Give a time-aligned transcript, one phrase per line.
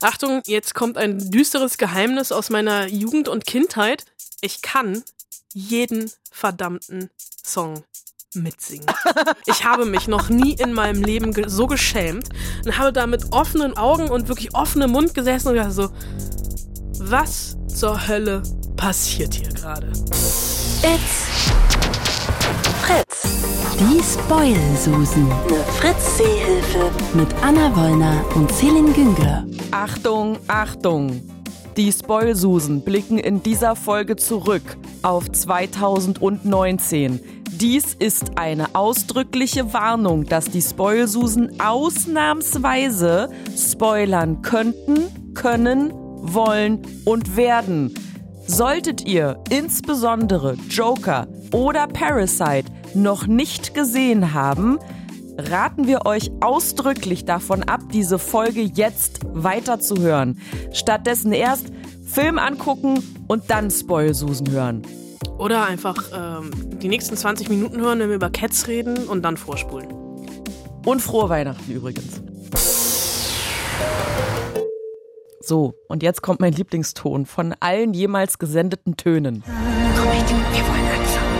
[0.00, 4.04] Achtung, jetzt kommt ein düsteres Geheimnis aus meiner Jugend und Kindheit.
[4.40, 5.02] Ich kann
[5.52, 7.10] jeden verdammten
[7.44, 7.82] Song
[8.34, 8.86] mitsingen.
[9.46, 12.28] Ich habe mich noch nie in meinem Leben ge so geschämt
[12.64, 15.90] und habe da mit offenen Augen und wirklich offenem Mund gesessen und gedacht so,
[16.98, 18.42] was zur Hölle
[18.76, 19.88] passiert hier gerade?
[20.82, 21.35] It's
[22.86, 23.22] Fritz.
[23.80, 25.28] Die Spoil-Susen.
[25.28, 26.92] Eine Fritz-Seehilfe.
[27.14, 29.44] Mit Anna Wollner und Celine Güngler.
[29.72, 31.20] Achtung, Achtung!
[31.76, 34.62] Die Spoilsusen blicken in dieser Folge zurück
[35.02, 37.18] auf 2019.
[37.50, 45.92] Dies ist eine ausdrückliche Warnung, dass die Spoilsusen ausnahmsweise spoilern könnten, können,
[46.22, 47.92] wollen und werden.
[48.46, 54.78] Solltet ihr insbesondere Joker oder Parasite noch nicht gesehen haben,
[55.36, 60.40] raten wir euch ausdrücklich davon ab, diese Folge jetzt weiterzuhören.
[60.72, 61.66] Stattdessen erst
[62.06, 64.82] Film angucken und dann Spoilsusen hören.
[65.38, 69.36] Oder einfach ähm, die nächsten 20 Minuten hören, wenn wir über Cats reden und dann
[69.36, 69.88] vorspulen.
[70.84, 72.22] Und frohe Weihnachten übrigens.
[75.46, 79.44] So, und jetzt kommt mein Lieblingston von allen jemals gesendeten Tönen.
[79.46, 81.36] Komm mit, wir wollen anfangen.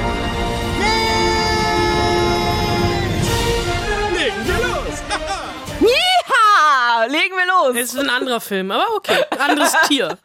[5.81, 7.83] Ja, legen wir los.
[7.83, 9.25] Es ist ein anderer Film, aber okay.
[9.41, 10.17] Anderes Tier.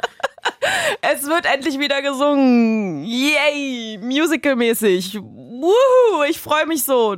[1.02, 3.04] Es wird endlich wieder gesungen.
[3.04, 5.18] Yay, musicalmäßig.
[5.18, 7.18] Wuhu, ich freue mich so.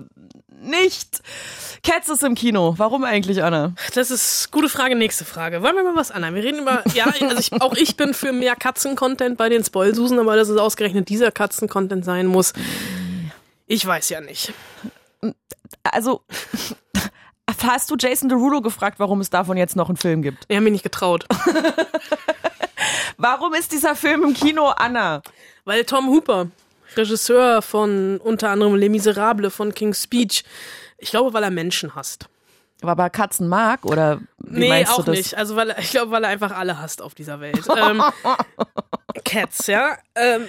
[0.64, 1.22] Nicht.
[1.84, 2.76] Cats ist im Kino.
[2.78, 3.74] Warum eigentlich, Anna?
[3.94, 4.96] Das ist gute Frage.
[4.96, 5.62] Nächste Frage.
[5.62, 6.36] Wollen wir mal was annehmen?
[6.36, 10.20] Wir reden über, ja, also ich, auch ich bin für mehr Katzen-Content bei den Spoilsusen,
[10.20, 12.54] aber dass es ausgerechnet dieser Katzen-Content sein muss,
[13.68, 14.54] ich weiß ja nicht.
[15.84, 16.22] Also,
[17.64, 20.48] hast du Jason Derulo gefragt, warum es davon jetzt noch einen Film gibt?
[20.48, 21.26] Wir haben mich nicht getraut.
[23.18, 25.22] Warum ist dieser Film im Kino, Anna?
[25.66, 26.48] Weil Tom Hooper,
[26.98, 30.44] Regisseur von unter anderem Les Miserables, von King's Speech,
[30.98, 32.28] ich glaube, weil er Menschen hasst.
[32.82, 35.18] Aber Katzen mag oder wie nee, meinst auch du das?
[35.18, 35.38] nicht.
[35.38, 37.62] Also weil er, ich glaube, weil er einfach alle hasst auf dieser Welt.
[37.78, 38.04] ähm,
[39.24, 39.98] Cats, ja.
[40.16, 40.48] Ähm,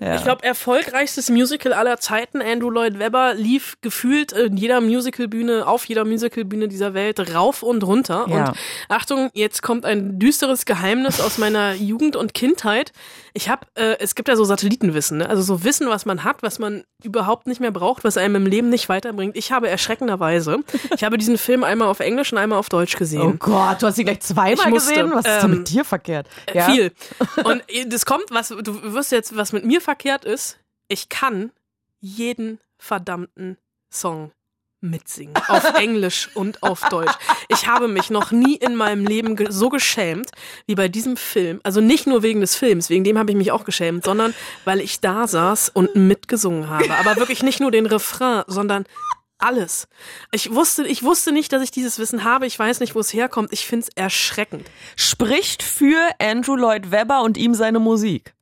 [0.00, 0.14] Ja.
[0.14, 5.86] Ich glaube, erfolgreichstes Musical aller Zeiten, Andrew Lloyd Webber, lief gefühlt in jeder Musicalbühne, auf
[5.86, 8.26] jeder Musicalbühne dieser Welt rauf und runter.
[8.28, 8.50] Ja.
[8.50, 8.56] Und
[8.88, 12.92] Achtung, jetzt kommt ein düsteres Geheimnis aus meiner Jugend und Kindheit.
[13.38, 15.28] Ich habe, äh, es gibt ja so Satellitenwissen, ne?
[15.28, 18.46] also so Wissen, was man hat, was man überhaupt nicht mehr braucht, was einem im
[18.46, 19.36] Leben nicht weiterbringt.
[19.36, 20.58] Ich habe erschreckenderweise,
[20.96, 23.20] ich habe diesen Film einmal auf Englisch und einmal auf Deutsch gesehen.
[23.20, 25.12] Oh Gott, du hast ihn gleich zweimal musste, gesehen?
[25.12, 26.26] Was ist denn ähm, mit dir verkehrt?
[26.66, 26.90] Viel.
[27.44, 30.58] Und das kommt, was du wirst jetzt, was mit mir verkehrt ist.
[30.88, 31.52] Ich kann
[32.00, 33.56] jeden verdammten
[33.88, 34.32] Song
[34.80, 35.34] mitsingen.
[35.48, 37.14] Auf Englisch und auf Deutsch.
[37.48, 40.30] Ich habe mich noch nie in meinem Leben ge so geschämt
[40.66, 41.60] wie bei diesem Film.
[41.64, 44.34] Also nicht nur wegen des Films, wegen dem habe ich mich auch geschämt, sondern
[44.64, 46.94] weil ich da saß und mitgesungen habe.
[46.98, 48.84] Aber wirklich nicht nur den Refrain, sondern
[49.38, 49.88] alles.
[50.32, 52.46] Ich wusste, ich wusste nicht, dass ich dieses Wissen habe.
[52.46, 53.52] Ich weiß nicht, wo es herkommt.
[53.52, 54.68] Ich finde es erschreckend.
[54.96, 58.34] Spricht für Andrew Lloyd Webber und ihm seine Musik.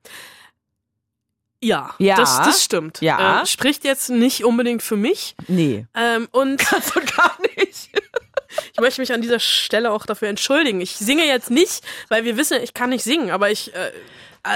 [1.63, 2.17] Ja, Ja.
[2.17, 3.01] Das, das stimmt.
[3.01, 3.43] Ja.
[3.43, 5.35] Äh, spricht jetzt nicht unbedingt für mich.
[5.49, 5.87] Nee.
[5.95, 7.91] Ähm, und Also gar nicht.
[8.73, 10.81] ich möchte mich an dieser Stelle auch dafür entschuldigen.
[10.81, 13.91] Ich singe jetzt nicht, weil wir wissen, ich kann nicht singen, aber ich, äh,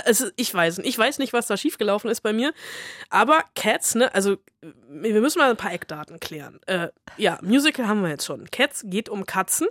[0.07, 2.53] ist, ich weiß, ich weiß nicht, was da schiefgelaufen ist bei mir.
[3.09, 4.37] Aber Cats, ne, also
[4.89, 6.61] wir müssen mal ein paar Eckdaten klären.
[6.67, 8.51] Äh, ja, Musical haben wir jetzt schon.
[8.51, 9.69] Cats geht um Katzen.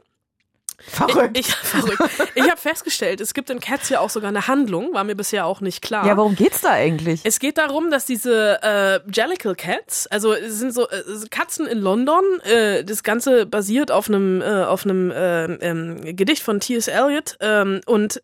[0.88, 1.38] Verrückt.
[1.38, 2.00] Ich, verrückt.
[2.36, 5.46] ich habe festgestellt, es gibt in Cats ja auch sogar eine Handlung, war mir bisher
[5.46, 6.06] auch nicht klar.
[6.06, 7.22] ja, worum geht's da eigentlich?
[7.24, 11.80] Es geht darum, dass diese äh, Jellicle Cats, also es sind so äh, Katzen in
[11.80, 12.24] London.
[12.44, 16.88] Äh, das Ganze basiert auf einem äh, auf einem äh, ähm, Gedicht von T.S.
[16.88, 18.22] Eliot ähm, und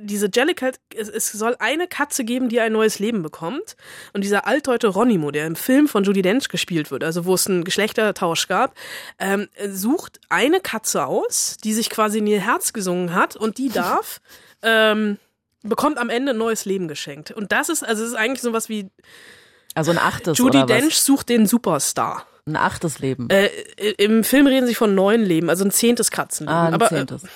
[0.00, 3.76] diese Jellicle, es, es soll eine Katze geben, die ein neues Leben bekommt.
[4.12, 7.46] Und dieser altdeute Ronimo, der im Film von Judy Dench gespielt wird, also wo es
[7.46, 8.74] einen Geschlechtertausch gab,
[9.18, 13.68] ähm, sucht eine Katze aus, die sich quasi in ihr Herz gesungen hat und die
[13.68, 14.20] darf
[14.62, 15.18] ähm,
[15.62, 17.30] bekommt am Ende ein neues Leben geschenkt.
[17.32, 18.90] Und das ist, also es ist eigentlich sowas wie
[19.74, 20.64] Also ein achtes Judy?
[20.66, 22.26] Dench sucht den Superstar.
[22.46, 23.28] Ein achtes Leben.
[23.28, 23.48] Äh,
[23.98, 26.54] Im Film reden sie von neun Leben, also ein zehntes Katzenleben.
[26.54, 27.24] ah, ein Aber zehntes.
[27.24, 27.28] Äh,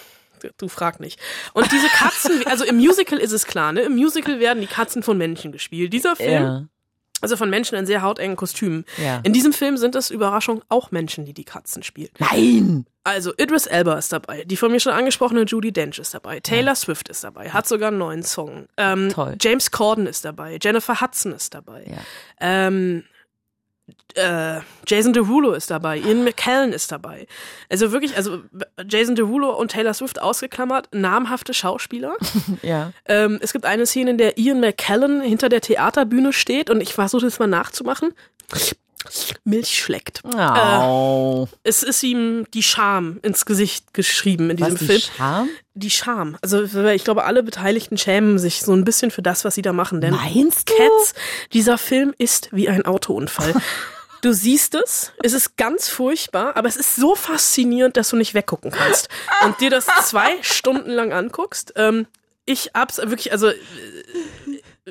[0.59, 1.21] du frag nicht.
[1.53, 3.83] Und diese Katzen, also im Musical ist es klar, ne?
[3.83, 5.93] Im Musical werden die Katzen von Menschen gespielt.
[5.93, 6.65] Dieser Film, ja.
[7.21, 8.85] also von Menschen in sehr hautengen Kostümen.
[9.03, 9.21] Ja.
[9.23, 12.11] In diesem Film sind es Überraschung auch Menschen, die die Katzen spielen.
[12.19, 12.87] Nein!
[13.03, 16.75] Also Idris Elba ist dabei, die von mir schon angesprochene Judy Dench ist dabei, Taylor
[16.75, 18.67] Swift ist dabei, hat sogar einen neuen Song.
[18.77, 19.37] Ähm, Toll.
[19.41, 21.87] James Corden ist dabei, Jennifer Hudson ist dabei.
[21.89, 21.97] Ja.
[22.41, 23.05] Ähm,
[24.15, 27.27] äh, Jason Derulo ist dabei, Ian McKellen ist dabei.
[27.69, 28.43] Also wirklich, also
[28.89, 32.17] Jason Derulo und Taylor Swift ausgeklammert, namhafte Schauspieler.
[32.63, 32.93] Ja.
[33.07, 36.93] Ähm, es gibt eine Szene, in der Ian McKellen hinter der Theaterbühne steht und ich
[36.93, 38.13] versuche das mal nachzumachen.
[39.45, 40.23] Milch schleckt.
[40.25, 41.49] Oh.
[41.63, 45.01] Äh, es ist ihm die Scham ins Gesicht geschrieben in diesem Was, die Film.
[45.17, 45.49] Scham?
[45.75, 46.37] Die Scham.
[46.43, 49.73] Also ich glaube, alle Beteiligten schämen sich so ein bisschen für das, was sie da
[49.73, 50.01] machen.
[50.01, 50.75] Denn Meinst du?
[50.75, 51.15] Cats,
[51.53, 53.55] dieser Film ist wie ein Autounfall.
[54.23, 58.35] Du siehst es, es ist ganz furchtbar, aber es ist so faszinierend, dass du nicht
[58.35, 59.09] weggucken kannst
[59.47, 61.73] und dir das zwei Stunden lang anguckst.
[61.77, 62.07] Ähm,
[62.45, 63.55] ich hab's wirklich, also äh,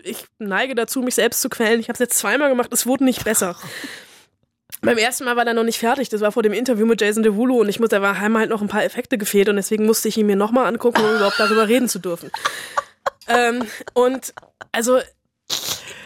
[0.03, 1.79] ich neige dazu, mich selbst zu quälen.
[1.79, 3.55] Ich habe es jetzt zweimal gemacht, es wurde nicht besser.
[4.81, 6.09] Beim ersten Mal war er noch nicht fertig.
[6.09, 8.49] Das war vor dem Interview mit Jason Derulo und ich muss, da war haben halt
[8.49, 11.39] noch ein paar Effekte gefehlt und deswegen musste ich ihn mir nochmal angucken, um überhaupt
[11.39, 12.31] darüber reden zu dürfen.
[13.31, 13.63] Ähm,
[13.93, 14.33] und
[14.71, 14.99] also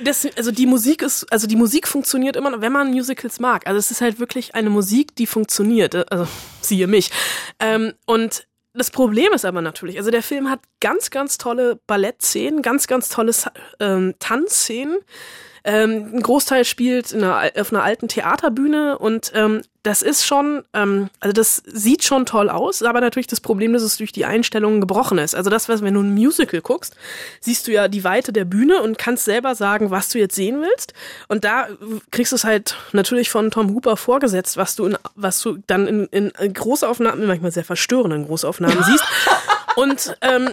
[0.04, 3.66] das, also die Musik ist, also die Musik funktioniert immer noch, wenn man Musicals mag.
[3.68, 6.12] Also es ist halt wirklich eine Musik, die funktioniert.
[6.12, 6.28] Also
[6.62, 7.12] siehe mich.
[7.60, 12.62] Ähm, und das Problem ist aber natürlich, also der Film hat ganz, ganz tolle Ballettszenen,
[12.62, 13.32] ganz, ganz tolle
[13.80, 14.98] ähm, Tanzszenen.
[15.66, 20.64] Ähm, ein Großteil spielt in einer, auf einer alten Theaterbühne und ähm, das ist schon,
[20.74, 24.24] ähm, also das sieht schon toll aus, aber natürlich das Problem, dass es durch die
[24.24, 25.36] Einstellungen gebrochen ist.
[25.36, 26.96] Also das, was wenn du ein Musical guckst,
[27.42, 30.62] siehst du ja die Weite der Bühne und kannst selber sagen, was du jetzt sehen
[30.62, 30.94] willst.
[31.28, 31.68] Und da
[32.12, 35.88] kriegst du es halt natürlich von Tom Hooper vorgesetzt, was du in, was du dann
[36.12, 39.04] in, in Großaufnahmen, manchmal sehr verstörenden Großaufnahmen siehst.
[39.76, 40.50] Und ähm,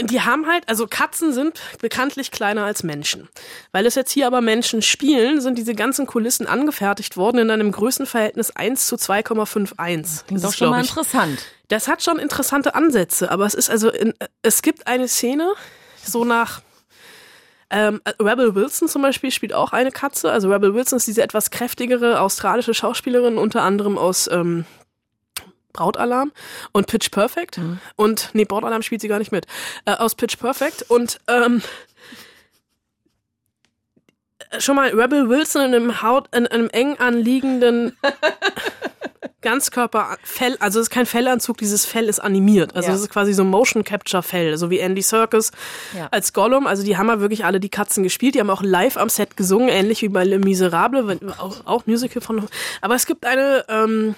[0.00, 3.28] die haben halt, also Katzen sind bekanntlich kleiner als Menschen.
[3.72, 7.72] Weil es jetzt hier aber Menschen spielen, sind diese ganzen Kulissen angefertigt worden in einem
[7.72, 9.74] Größenverhältnis 1 zu 2,51.
[10.26, 11.44] Klingt Das doch ist, schon mal interessant.
[11.68, 15.50] das hat schon interessante Ansätze, aber es ist also, in, es gibt eine Szene,
[16.04, 16.62] so nach
[17.70, 20.32] ähm, Rebel Wilson zum Beispiel spielt auch eine Katze.
[20.32, 24.64] Also Rebel Wilson ist diese etwas kräftigere australische Schauspielerin, unter anderem aus ähm,
[25.72, 26.32] Brautalarm
[26.72, 27.60] und Pitch Perfect.
[27.96, 29.46] Und nee, Brautalarm spielt sie gar nicht mit.
[29.84, 30.82] Äh, aus Pitch Perfect.
[30.88, 31.62] Und ähm,
[34.58, 37.96] schon mal Rebel Wilson in einem Haut, in einem eng anliegenden
[39.42, 42.76] Ganzkörperfell, also es ist kein Fellanzug, dieses Fell ist animiert.
[42.76, 42.94] Also Ja.
[42.94, 45.50] es ist quasi so Motion Capture Fell, so wie Andy Serkis
[45.96, 46.08] Ja.
[46.10, 46.66] als Gollum.
[46.66, 48.34] Also die haben ja wirklich alle die Katzen gespielt.
[48.34, 52.20] Die haben auch live am Set gesungen, ähnlich wie bei Le Miserable, auch, auch Musical
[52.20, 52.48] von.
[52.82, 54.14] Aber es gibt eine ähm,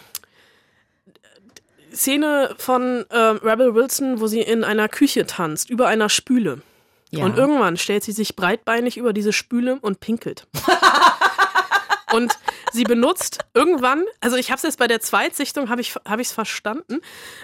[1.94, 6.62] Szene von ähm, Rebel Wilson, wo sie in einer Küche tanzt, über einer Spüle.
[7.10, 7.24] Ja.
[7.24, 10.46] Und irgendwann stellt sie sich breitbeinig über diese Spüle und pinkelt.
[12.12, 12.32] und
[12.72, 17.00] sie benutzt irgendwann, also ich habe es jetzt bei der Zweitsichtung habe ich es verstanden.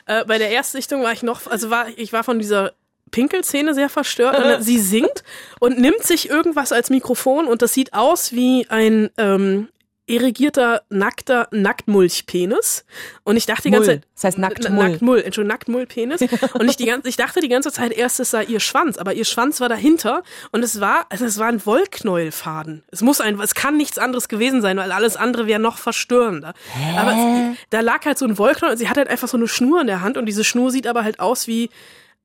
[0.07, 2.73] Äh, bei der Erstsichtung war ich noch, also war ich war von dieser
[3.11, 4.39] Pinkelszene sehr verstört.
[4.39, 5.23] Und sie singt
[5.61, 9.69] und nimmt sich irgendwas als Mikrofon und das sieht aus wie ein ähm,
[10.09, 12.85] irrigierter, nackter Nacktmulchpenis.
[13.25, 13.97] Und ich dachte die ganze Mull.
[14.01, 14.09] Zeit.
[14.15, 14.71] Das heißt Nacktmull.
[14.79, 16.21] Na- Nacktmull, Entschuldigung, Nacktmullpenis.
[16.55, 19.15] Und ich, die ganze, ich dachte die ganze Zeit erst, es sei ihr Schwanz, aber
[19.15, 20.23] ihr Schwanz war dahinter
[20.53, 22.83] und es war, also es war ein Wollknäuelfaden.
[22.91, 26.55] Es muss ein, es kann nichts anderes gewesen sein, weil alles andere wäre noch verstörender.
[26.97, 27.13] Aber
[27.53, 29.81] es, da lag halt so ein Wollknäuel und sie hat halt einfach so eine Schnur
[29.81, 31.71] in der Hand und diese Schnur sieht aber halt aus wie,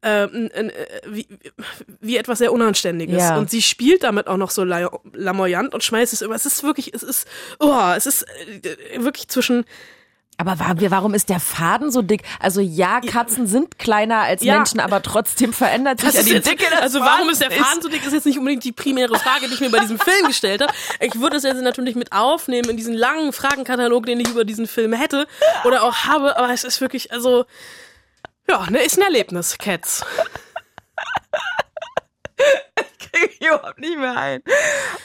[0.03, 0.27] äh,
[1.07, 1.27] wie,
[2.01, 3.17] wie etwas sehr Unanständiges.
[3.21, 3.37] Ja.
[3.37, 6.35] Und sie spielt damit auch noch so la- lamoyant und schmeißt es über.
[6.35, 7.27] Es ist wirklich, es ist,
[7.59, 9.65] oh, es ist äh, wirklich zwischen,
[10.37, 12.23] Aber wa- warum ist der Faden so dick?
[12.39, 14.55] Also ja, Katzen sind kleiner als Ja.
[14.55, 17.51] Menschen, aber trotzdem verändert sich Das ja ist die jetzt, Dicke also warum ist der
[17.51, 19.99] Faden so dick, ist jetzt nicht unbedingt die primäre Frage, die ich mir bei diesem
[19.99, 20.73] Film gestellt habe.
[20.99, 24.67] Ich würde es jetzt natürlich mit aufnehmen in diesen langen Fragenkatalog, den ich über diesen
[24.67, 25.27] Film hätte
[25.65, 27.45] oder auch habe, aber es ist wirklich, also,
[28.49, 30.05] ja, ne, ist ein Erlebnis, Cats.
[33.25, 34.41] ich überhaupt nicht mehr ein.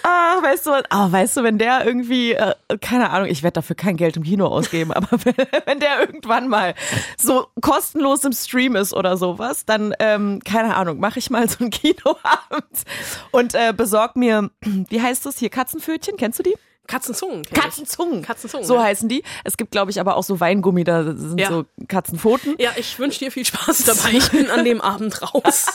[0.02, 3.54] Ah, weißt du, was- ah, weißt du, wenn der irgendwie, äh, keine Ahnung, ich werde
[3.54, 5.34] dafür kein Geld im Kino ausgeben, aber wenn,
[5.66, 6.74] wenn der irgendwann mal
[7.18, 11.58] so kostenlos im Stream ist oder sowas, dann, ähm, keine Ahnung, mache ich mal so
[11.60, 12.84] einen Kinoabend
[13.30, 16.56] und äh, besorg mir, wie heißt das hier, Katzenpfötchen, kennst du die?
[16.88, 17.44] Katzenzungen.
[17.44, 18.22] Katzenzungen.
[18.22, 18.82] Katzenzungen, So ja.
[18.82, 19.22] heißen die.
[19.44, 21.48] Es gibt, glaube ich, aber auch so Weingummi, da sind Ja.
[21.48, 22.56] so Katzenpfoten.
[22.58, 24.10] Ja, ich wünsche dir viel Spaß dabei.
[24.14, 25.66] Ich bin an dem Abend raus.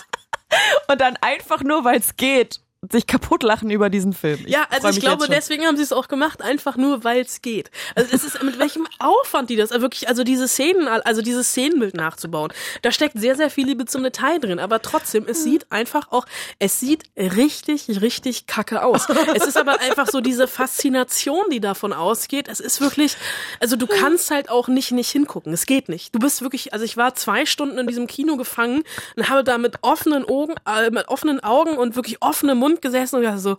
[0.92, 2.60] Und dann einfach nur, weil es geht,
[2.92, 4.40] sich kaputt lachen über diesen Film.
[4.46, 7.72] Ja, also ich glaube, deswegen haben sie es auch gemacht, einfach nur, weil es geht.
[7.96, 11.50] Also es ist mit welchem Aufwand die das also wirklich, also diese Szenen, also dieses
[11.50, 12.52] Szenenbild nachzubauen.
[12.82, 16.26] Da steckt sehr, sehr viel Liebe zum Detail drin, aber trotzdem, es sieht einfach auch,
[16.60, 19.08] es sieht richtig, richtig kacke aus.
[19.36, 22.48] Es ist aber einfach so diese Faszination, die davon ausgeht.
[22.48, 23.16] Es ist wirklich,
[23.60, 25.54] also du kannst halt auch nicht nicht hingucken.
[25.54, 26.14] Es geht nicht.
[26.14, 28.84] Du bist wirklich, also ich war zwei Stunden in diesem Kino gefangen
[29.16, 33.18] und habe da mit offenen Augen, äh, mit offenen Augen und wirklich offenem Mund gesessen
[33.18, 33.58] und dachte so,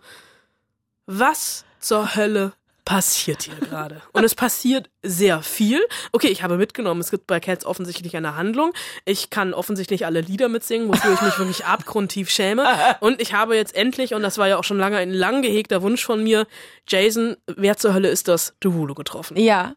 [1.06, 2.52] was zur Hölle
[2.84, 4.02] passiert hier gerade?
[4.12, 5.80] Und es passiert sehr viel.
[6.12, 8.72] Okay, ich habe mitgenommen, es gibt bei Cats offensichtlich eine Handlung.
[9.04, 12.66] Ich kann offensichtlich alle Lieder mitsingen, wofür ich mich wirklich abgrundtief schäme.
[13.00, 15.82] Und ich habe jetzt endlich, und das war ja auch schon lange ein lang gehegter
[15.82, 16.46] Wunsch von mir,
[16.86, 19.38] Jason, wer zur Hölle ist das, Derulo getroffen.
[19.38, 19.74] Ja,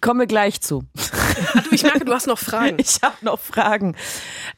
[0.00, 0.84] kommen wir gleich zu.
[1.54, 2.76] Ah, du, ich merke, du hast noch Fragen.
[2.80, 3.96] Ich habe noch Fragen.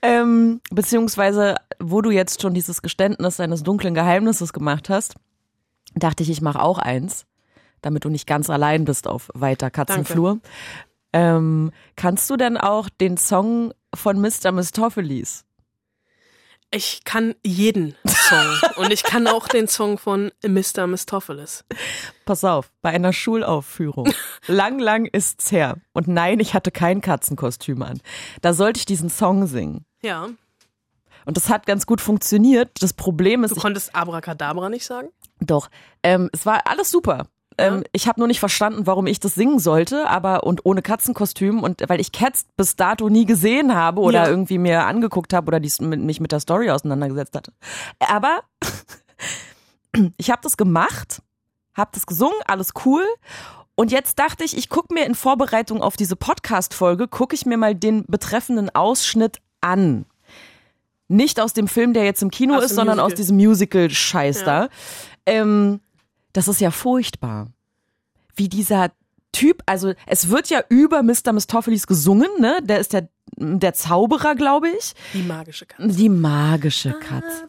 [0.03, 5.15] Ähm, beziehungsweise, wo du jetzt schon dieses Geständnis eines dunklen Geheimnisses gemacht hast,
[5.95, 7.27] dachte ich, ich mache auch eins,
[7.83, 10.39] damit du nicht ganz allein bist auf weiter Katzenflur.
[11.13, 14.53] Ähm, kannst du denn auch den Song von Mr.
[14.53, 15.45] Mistopheles?
[16.73, 18.47] Ich kann jeden Song.
[18.77, 20.87] und ich kann auch den Song von Mr.
[20.87, 21.65] Mistopheles.
[22.25, 24.13] Pass auf, bei einer Schulaufführung.
[24.47, 25.79] lang, lang ist's her.
[25.93, 28.01] Und nein, ich hatte kein Katzenkostüm an.
[28.41, 29.85] Da sollte ich diesen Song singen.
[30.03, 30.29] Ja.
[31.27, 32.71] Und das hat ganz gut funktioniert.
[32.81, 35.09] Das Problem ist, Du konntest Abracadabra nicht sagen?
[35.41, 35.71] doch,
[36.03, 37.27] ähm, es war alles super.
[37.61, 41.63] Ähm, ich habe nur nicht verstanden, warum ich das singen sollte, aber und ohne Katzenkostüm
[41.63, 44.29] und weil ich Cats bis dato nie gesehen habe oder Ja.
[44.29, 47.53] irgendwie mir angeguckt habe oder dies mit, mich mit der Story auseinandergesetzt hatte.
[47.99, 48.41] Aber
[50.17, 51.23] ich habe das gemacht,
[51.75, 53.05] habe das gesungen, alles cool.
[53.75, 57.57] Und jetzt dachte ich, ich gucke mir in Vorbereitung auf diese Podcast-Folge, gucke ich mir
[57.57, 60.05] mal den betreffenden Ausschnitt an.
[61.09, 63.13] Nicht aus dem Film, der jetzt im Kino Aus ist, sondern Musical.
[63.13, 64.45] aus diesem Musical-Scheiß Ja.
[64.45, 64.69] da.
[65.27, 65.81] Ähm,
[66.33, 67.49] das ist ja furchtbar.
[68.37, 68.91] Wie dieser
[69.33, 71.33] Typ, also es wird ja über Mr.
[71.33, 72.59] Mistopheles gesungen, ne?
[72.63, 74.95] Der ist der, der Zauberer, glaube ich.
[75.15, 75.89] Die magische Katze.
[75.89, 77.49] Die magische Katze.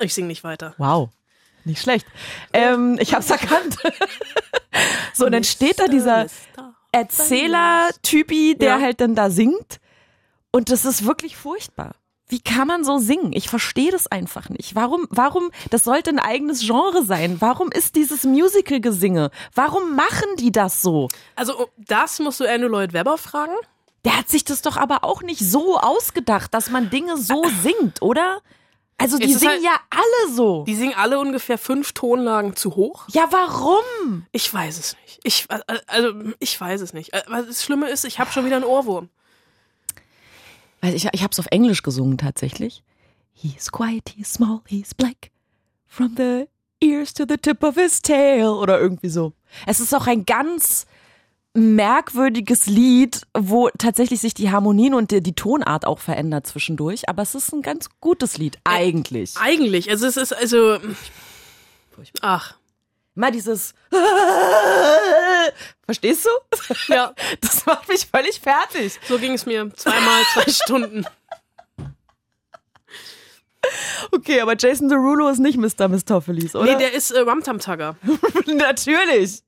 [0.00, 0.74] Ich sing nicht weiter.
[0.78, 1.10] Wow.
[1.64, 2.06] Nicht schlecht.
[2.52, 3.76] Ähm, ich hab's erkannt.
[5.14, 6.26] so, und dann steht da dieser
[6.92, 8.80] Erzähler-Typi, der Ja.
[8.80, 9.80] halt dann da singt.
[10.50, 11.94] Und das ist wirklich furchtbar.
[12.28, 13.32] Wie kann man so singen?
[13.32, 14.74] Ich verstehe das einfach nicht.
[14.74, 17.36] Warum, warum, das sollte ein eigenes Genre sein.
[17.40, 19.30] Warum ist dieses Musical-Gesinge?
[19.54, 21.08] Warum machen die das so?
[21.36, 23.54] Also, oh, das musst du Andrew Lloyd Webber fragen.
[24.04, 28.02] Der hat sich das doch aber auch nicht so ausgedacht, dass man Dinge so singt,
[28.02, 28.40] oder?
[29.00, 30.64] Also die singen halt- ja alle so.
[30.64, 33.04] Die singen alle ungefähr fünf Tonlagen zu hoch.
[33.08, 34.26] Ja, warum?
[34.32, 35.20] Ich weiß es nicht.
[35.22, 37.12] Ich, äh, also, ich weiß es nicht.
[37.14, 39.08] Äh, Was das Schlimme ist, ich habe schon wieder einen Ohrwurm.
[40.80, 42.82] Also ich, ich habe es auf Englisch gesungen tatsächlich.
[43.32, 45.30] He's quiet, he's small, he's black.
[45.86, 46.48] From the
[46.80, 48.48] ears to the tip of his tail.
[48.48, 49.32] Oder irgendwie so.
[49.66, 50.86] Es ist auch ein ganz
[51.54, 57.08] merkwürdiges Lied, wo tatsächlich sich die Harmonien und die, die Tonart auch verändert zwischendurch.
[57.08, 59.34] Aber es ist ein ganz gutes Lied, eigentlich.
[59.36, 60.78] Eigentlich, also es ist also.
[62.20, 62.57] Ach,
[63.18, 63.74] Mal dieses
[65.84, 66.30] Verstehst du?
[66.92, 68.98] ja, Das macht mich völlig fertig.
[69.08, 69.68] so ging es mir.
[69.74, 71.04] Zweimal zwei Stunden.
[74.12, 75.88] Okay, aber Jason Derulo ist nicht Mr.
[75.88, 76.64] Mistopheles, oder?
[76.72, 77.96] Nee, der ist äh, Rumtum-Tugger.
[78.46, 79.42] Natürlich.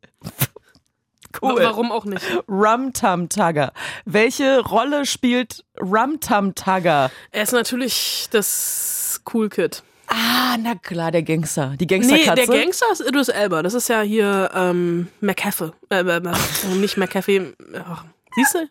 [1.40, 1.54] Cool.
[1.56, 2.24] Wa- Warum auch nicht?
[2.48, 3.72] Rum Tum Tugger.
[4.04, 7.10] Welche Rolle spielt Rum Tum Tugger?
[7.30, 9.84] Er ist natürlich das Cool Kid.
[10.12, 11.74] Ah, na klar, der Gangster.
[11.78, 12.34] Die Nee, Gangsterkatze.
[12.34, 13.62] der Gangster ist Idris Elba.
[13.62, 15.70] Das ist ja hier ähm, McAfee.
[15.88, 17.52] Äh, äh, äh, nicht McAfee.
[17.86, 18.68] Ach, siehst du?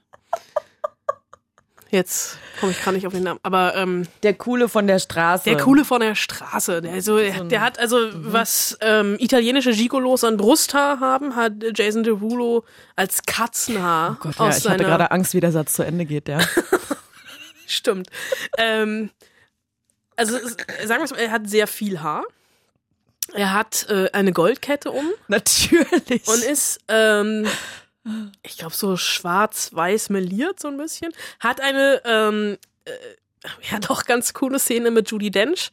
[1.91, 3.39] Jetzt komme ich gerade nicht auf den Namen.
[3.41, 5.46] Aber ähm, Der Coole von der Straße.
[5.46, 6.81] der Coole von der Straße.
[6.84, 12.03] Der, also, der, der hat also, was ähm, italienische Gigolos an Brusthaar haben, hat Jason
[12.03, 12.63] Derulo
[12.96, 16.05] als Katzenhaar Oh Gott, ja, aus ich hatte gerade Angst, wie der Satz zu Ende
[16.05, 16.39] geht, ja.
[17.65, 18.08] Stimmt.
[18.60, 19.10] ähm,
[20.19, 22.25] also sagen wir es mal, er hat sehr viel Haar.
[23.33, 26.27] Er hat äh, eine Goldkette um Natürlich.
[26.27, 27.47] und ist, ähm,
[28.43, 31.13] ich glaube, so schwarz-weiß meliert so ein bisschen.
[31.39, 32.91] Hat eine, ähm, äh,
[33.71, 35.71] ja doch ganz coole Szene mit Judy Dench.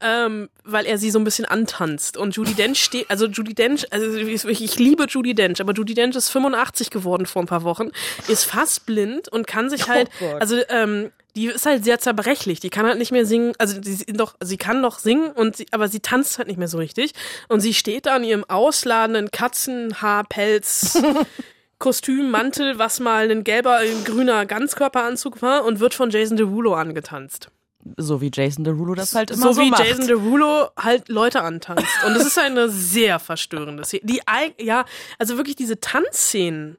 [0.00, 2.16] Ähm, weil er sie so ein bisschen antanzt.
[2.16, 5.94] Und Judy Dench steht, also Judy Dench, also ich, ich liebe Judy Dench, aber Judy
[5.94, 7.90] Dench ist 85 geworden vor ein paar Wochen,
[8.28, 10.40] ist fast blind und kann sich halt, Gott.
[10.40, 12.60] also ähm, die ist halt sehr zerbrechlich.
[12.60, 15.66] Die kann halt nicht mehr singen, also die, doch, sie kann noch singen und sie,
[15.70, 17.12] aber sie tanzt halt nicht mehr so richtig.
[17.48, 21.02] Und sie steht da in ihrem ausladenden Katzenhaarpelz.
[21.78, 26.74] Kostüm, Mantel, was mal ein gelber, ein grüner Ganzkörperanzug war und wird von Jason Derulo
[26.74, 27.50] angetanzt.
[27.96, 29.84] So wie Jason Derulo das halt immer So, so, wie macht.
[29.84, 31.86] Jason Derulo halt Leute antanzt.
[32.06, 34.02] Und das ist eine sehr verstörende Szene.
[34.04, 34.20] Die,
[34.58, 34.84] ja,
[35.18, 36.76] also wirklich diese Tanzszenen,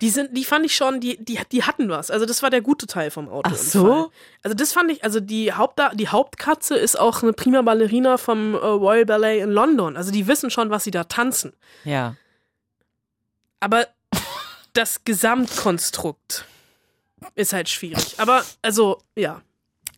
[0.00, 2.10] die sind, die fand ich schon, die, die, die hatten was.
[2.10, 3.50] Also das war der gute Teil vom Auto.
[3.52, 4.10] Ach so?
[4.42, 8.54] Also das fand ich, also die, Haupt, die Hauptkatze ist auch eine prima Ballerina vom
[8.54, 9.96] äh, Royal Ballet in London.
[9.96, 11.52] Also die wissen schon, was sie da tanzen.
[11.84, 12.16] Ja.
[13.60, 13.86] Aber
[14.72, 16.46] das Gesamtkonstrukt
[17.36, 18.18] ist halt schwierig.
[18.18, 19.42] Aber, also, ja.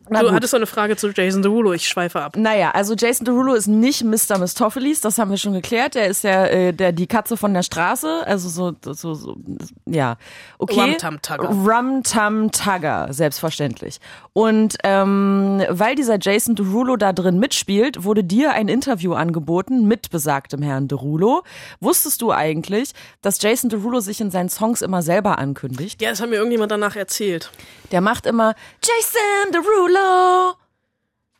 [0.09, 0.35] Na du gut.
[0.35, 2.37] hattest so eine Frage zu Jason Derulo, ich schweife ab.
[2.37, 4.37] Naja, also Jason Derulo ist nicht Mr.
[4.37, 5.95] Mistopheles, das haben wir schon geklärt.
[5.95, 9.37] Der ist ja äh, der, die Katze von der Straße, also so, so, so
[9.85, 10.17] ja.
[10.59, 10.79] Okay.
[10.79, 11.47] Rum-Tum-Tugger.
[11.47, 13.99] Rum-Tum-Tugger, selbstverständlich.
[14.33, 20.11] Und ähm, weil dieser Jason Derulo da drin mitspielt, wurde dir ein Interview angeboten mit
[20.11, 21.43] besagtem Herrn Derulo.
[21.79, 26.01] Wusstest du eigentlich, dass Jason Derulo sich in seinen Songs immer selber ankündigt?
[26.01, 27.51] Ja, das hat mir irgendjemand danach erzählt.
[27.91, 29.94] Der macht immer Jason Derulo.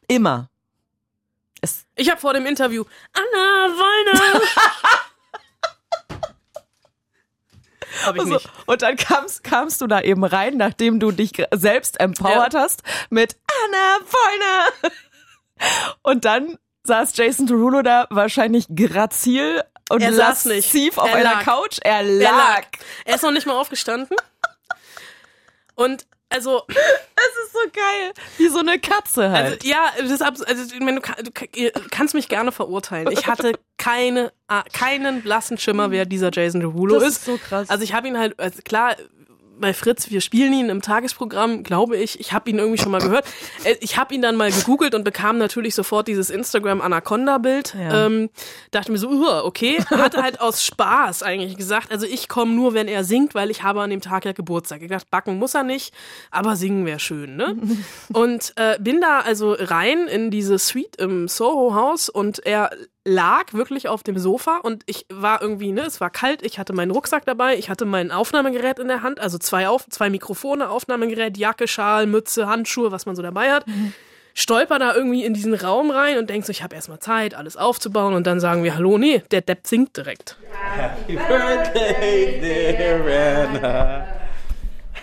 [0.08, 0.50] Immer.
[1.62, 2.84] Es, Ich habe vor dem Interview
[3.14, 4.42] Anna Wollner.
[8.26, 8.50] Nicht.
[8.66, 12.60] und dann kamst, kamst du da eben rein, nachdem du dich selbst empowert Ja.
[12.62, 14.92] hast mit Anna Wollner.
[16.04, 20.66] Und dann saß Jason Derulo da wahrscheinlich grazil und Er saß nicht.
[20.66, 21.44] lasziv auf Er einer lag.
[21.46, 21.80] Couch.
[21.82, 22.26] Er lag.
[22.30, 22.66] Er lag.
[23.06, 24.18] Er ist noch nicht mal aufgestanden.
[25.76, 28.14] Und also, Das ist so geil.
[28.38, 29.46] Wie so eine Katze halt.
[29.46, 31.32] also ja, das also, du, du
[31.92, 33.10] kannst mich gerne verurteilen.
[33.12, 37.18] Ich hatte keine, ah, keinen blassen Schimmer, wer dieser Jason Derulo Das ist.
[37.18, 37.70] ist so krass.
[37.70, 38.96] Also ich habe ihn halt, also klar,
[39.60, 42.20] bei Fritz, wir spielen ihn im Tagesprogramm, glaube ich.
[42.20, 43.26] Ich habe ihn irgendwie schon mal gehört.
[43.64, 47.76] Äh, Ich habe ihn dann mal gegoogelt und bekam natürlich sofort dieses Instagram Anaconda-Bild.
[47.76, 48.06] Ja.
[48.06, 48.30] Ähm,
[48.72, 49.78] dachte mir so, uh, okay.
[49.90, 53.64] Hatte halt aus Spaß eigentlich gesagt, also ich komme nur, wenn er singt, weil ich
[53.64, 54.82] habe an dem Tag ja Geburtstag.
[54.82, 55.94] Ich dachte, backen muss er nicht,
[56.32, 57.56] aber singen wäre schön, ne?
[58.14, 62.72] Und äh, bin da also rein in diese Suite im Soho-Haus und er
[63.06, 66.74] lag wirklich auf dem Sofa und ich war irgendwie, ne, es war kalt, ich hatte
[66.74, 70.70] meinen Rucksack dabei, ich hatte mein Aufnahmegerät in der Hand, also zwei, auf, zwei Mikrofone,
[70.70, 73.66] Aufnahmegerät, Jacke, Schal, Mütze, Handschuhe, was man so dabei hat.
[74.34, 77.56] Stolper da irgendwie in diesen Raum rein und denk so, ich habe erstmal Zeit, alles
[77.56, 80.36] aufzubauen und dann sagen wir, hallo, nee, der Depp singt direkt.
[80.76, 84.08] Happy birthday, dear Anna.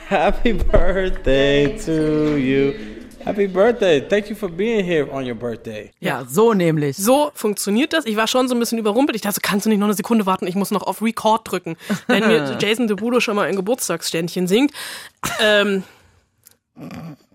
[0.08, 2.91] Happy birthday to you.
[3.24, 4.00] Happy birthday.
[4.00, 5.90] Thank you for being here on your birthday.
[6.00, 6.96] ja, so nämlich.
[6.96, 8.04] So funktioniert das.
[8.06, 9.14] Ich war schon so ein bisschen überrumpelt.
[9.16, 10.46] Ich dachte, so, kannst du nicht noch eine Sekunde warten?
[10.46, 11.76] Ich muss noch auf Record drücken.
[12.08, 14.72] Wenn mir Jason Derulo schon mal ein Geburtstagsständchen singt.
[15.40, 15.84] Ähm,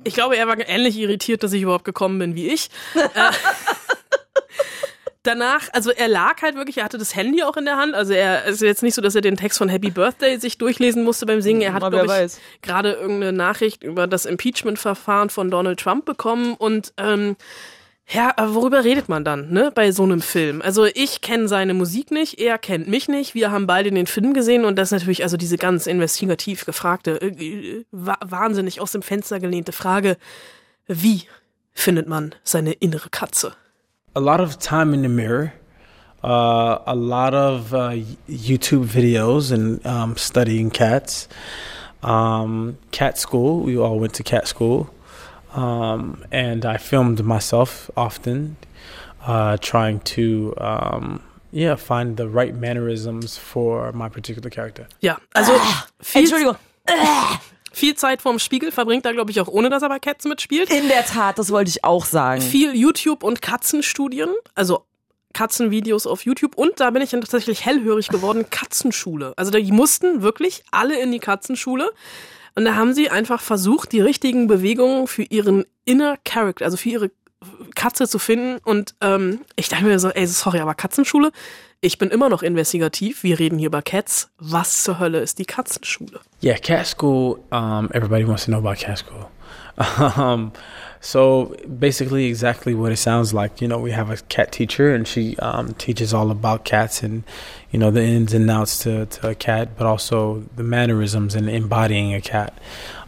[0.03, 2.69] ich glaube, er war ähnlich irritiert, dass ich überhaupt gekommen bin wie ich.
[5.28, 7.94] Danach, also er lag halt wirklich, er hatte das Handy auch in der Hand.
[7.94, 10.58] Also er es ist jetzt nicht so, dass er den Text von Happy Birthday sich
[10.58, 11.62] durchlesen musste beim Singen.
[11.62, 12.12] Er hat, glaube ich,
[12.62, 17.36] gerade irgendeine Nachricht über das Impeachment-Verfahren von Donald Trump bekommen und ähm,
[18.10, 20.62] ja, aber worüber redet man dann, ne, bei so einem Film?
[20.62, 24.34] Also ich kenne seine Musik nicht, er kennt mich nicht, wir haben beide den Film
[24.34, 28.94] gesehen und das ist natürlich also diese ganz investigativ gefragte, äh, äh, wa- wahnsinnig aus
[28.94, 30.16] dem Fenster gelehnte Frage,
[30.88, 31.24] wie
[31.74, 33.54] findet man seine innere Katze?
[34.17, 35.53] A lot of time in the mirror,
[36.23, 37.91] uh, a lot of uh,
[38.27, 41.27] YouTube videos and um, studying cats.
[42.01, 44.89] Um, cat school, we all went to cat school.
[45.53, 48.58] Um, and I filmed myself often,
[49.21, 54.88] uh, trying to, um, yeah, find the right mannerisms for my particular character.
[54.99, 55.53] Ja, also
[56.01, 56.58] viel, Entschuldigung.
[57.78, 60.72] Viel Zeit vorm Spiegel verbringt er, glaube ich, auch ohne, dass er bei Cats mitspielt.
[60.74, 62.42] In der Tat, das wollte ich auch sagen.
[62.42, 64.86] viel YouTube und Katzenstudien, also
[65.34, 69.34] Katzenvideos auf YouTube und da bin ich dann tatsächlich hellhörig geworden, Katzenschule.
[69.38, 71.92] Also die mussten wirklich alle in die Katzenschule
[72.56, 76.90] und da haben sie einfach versucht, die richtigen Bewegungen für ihren Inner Character, also für
[76.90, 77.12] ihre
[77.78, 81.32] Katze zu finden und ähm, ich dachte mir so, ey, sorry, aber Katzenschule,
[81.80, 85.46] ich bin immer noch investigativ, wir reden hier über Cats, was zur Hölle ist die
[85.46, 86.20] Katzenschule?
[86.44, 87.40] Yeah, cat school.
[87.52, 89.28] Um, everybody wants to know about cat school.
[90.18, 90.52] Um,
[91.08, 93.62] so basically, exactly what it sounds like.
[93.62, 97.24] You know, we have a cat teacher, and she um, teaches all about cats and
[97.72, 101.50] you know the ins and outs to, to a cat, but also the mannerisms and
[101.50, 102.60] embodying a cat.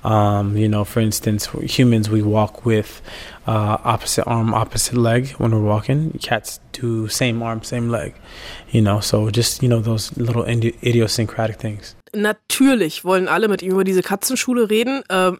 [0.05, 3.01] Um, you know, for instance, humans we walk with
[3.45, 6.17] uh, opposite arm, opposite leg when we're walking.
[6.21, 8.15] Cats do same arm, same leg.
[8.71, 11.97] You know, so just you know those little idiosyncratic things.
[12.13, 15.03] Natürlich wollen alle mit ihm über diese Katzenschule reden.
[15.09, 15.37] Ähm,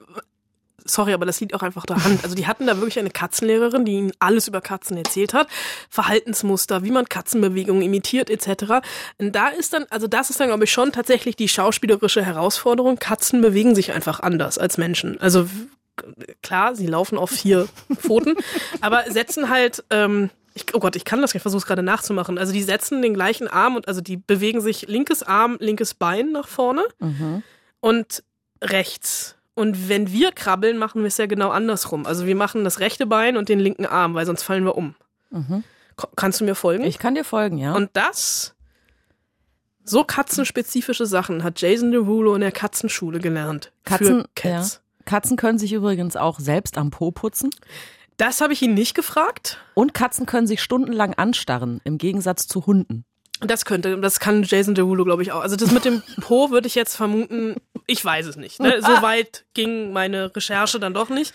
[0.90, 2.20] sorry, aber das liegt auch einfach daran.
[2.24, 5.48] Also die hatten da wirklich eine Katzenlehrerin, die ihnen alles über Katzen erzählt hat.
[5.90, 8.86] Verhaltensmuster, wie man Katzenbewegungen imitiert, etc.
[9.18, 12.98] Und da ist dann, also das ist dann, glaube ich, schon tatsächlich die schauspielerische Herausforderung.
[12.98, 15.20] Katzen bewegen sich einfach anders als Menschen.
[15.20, 15.48] Also
[16.42, 18.36] klar, sie laufen auf vier Pfoten,
[18.82, 22.38] aber setzen halt, ähm, ich, oh Gott, ich kann das, ich versuche es gerade nachzumachen.
[22.38, 26.32] Also die setzen den gleichen Arm und also die bewegen sich linkes Arm, linkes Bein
[26.32, 26.84] nach vorne
[27.80, 28.24] und
[28.62, 29.36] rechts.
[29.60, 32.06] Und wenn wir krabbeln, machen wir es ja genau andersrum.
[32.06, 34.96] Also wir machen das rechte Bein und den linken Arm, weil sonst fallen wir um.
[35.96, 36.84] Ko- Kannst du mir folgen?
[36.84, 37.76] Ich kann dir folgen, ja.
[37.76, 38.56] Und das,
[39.84, 43.72] so katzenspezifische Sachen hat Jason Derulo in der Katzenschule gelernt.
[43.86, 44.24] Katzen.
[44.44, 44.66] Ja.
[45.06, 47.50] Katzen können sich übrigens auch selbst am Po putzen.
[48.18, 49.60] Das habe ich ihn nicht gefragt.
[49.74, 53.06] Und Katzen können sich stundenlang anstarren, im Gegensatz zu Hunden.
[53.42, 55.40] Das könnte, das kann Jason Derulo, glaube ich, auch.
[55.42, 57.56] Also das mit dem Po würde ich jetzt vermuten,
[57.90, 58.60] ich weiß es nicht.
[58.60, 58.82] Ne?
[58.82, 61.34] So weit ging meine Recherche dann doch nicht.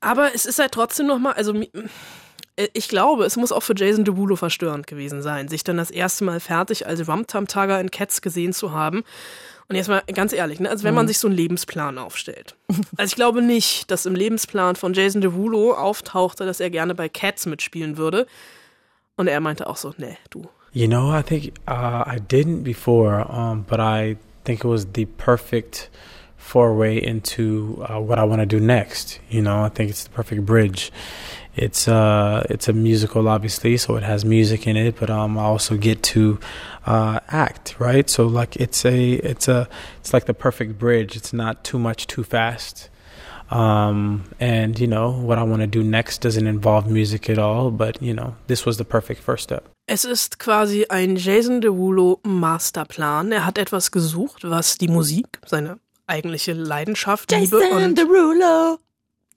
[0.00, 4.04] Aber es ist halt trotzdem nochmal, also äh, ich glaube, es muss auch für Jason
[4.04, 8.52] Derulo verstörend gewesen sein, sich dann das erste Mal fertig als Rumtum-Tugger in Cats gesehen
[8.52, 9.04] zu haben.
[9.68, 10.68] Und jetzt mal ganz ehrlich, ne?
[10.68, 12.54] also wenn man sich so einen Lebensplan aufstellt.
[12.98, 17.08] Also ich glaube nicht, dass im Lebensplan von Jason Derulo auftauchte, dass er gerne bei
[17.08, 18.26] Cats mitspielen würde.
[19.16, 23.24] Und er meinte auch so, nee, du, You know, I think uh, I didn't before,
[23.30, 25.90] um, but I think it was the perfect
[26.36, 29.18] foray into uh, what I want to do next.
[29.30, 30.92] You know, I think it's the perfect bridge.
[31.56, 35.42] It's uh, it's a musical, obviously, so it has music in it, but um, I
[35.42, 36.38] also get to
[36.84, 38.10] uh, act, right?
[38.10, 39.68] So like, it's a, it's a,
[40.00, 41.16] it's like the perfect bridge.
[41.16, 42.90] It's not too much, too fast.
[43.50, 47.70] Um, and you know what I want to do next doesn't involve music at all,
[47.70, 49.73] but you know this was the perfect first step.
[49.86, 53.32] Es ist quasi ein Jason Derulo Masterplan.
[53.32, 58.78] Er hat etwas gesucht, was die Musik, seine eigentliche Leidenschaft, Liebe und Derulo.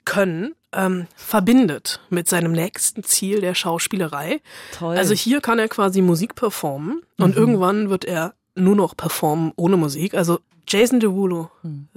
[0.06, 4.42] Können ähm, verbindet mit seinem nächsten Ziel der Schauspielerei.
[4.78, 4.98] Toll.
[4.98, 9.76] Also hier kann er quasi Musik performen und irgendwann wird er nur noch performen ohne
[9.76, 10.14] Musik.
[10.14, 11.52] Also Jason Derulo,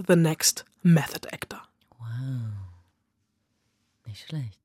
[0.08, 1.62] the next Method Actor.
[4.06, 4.58] Nicht schlecht.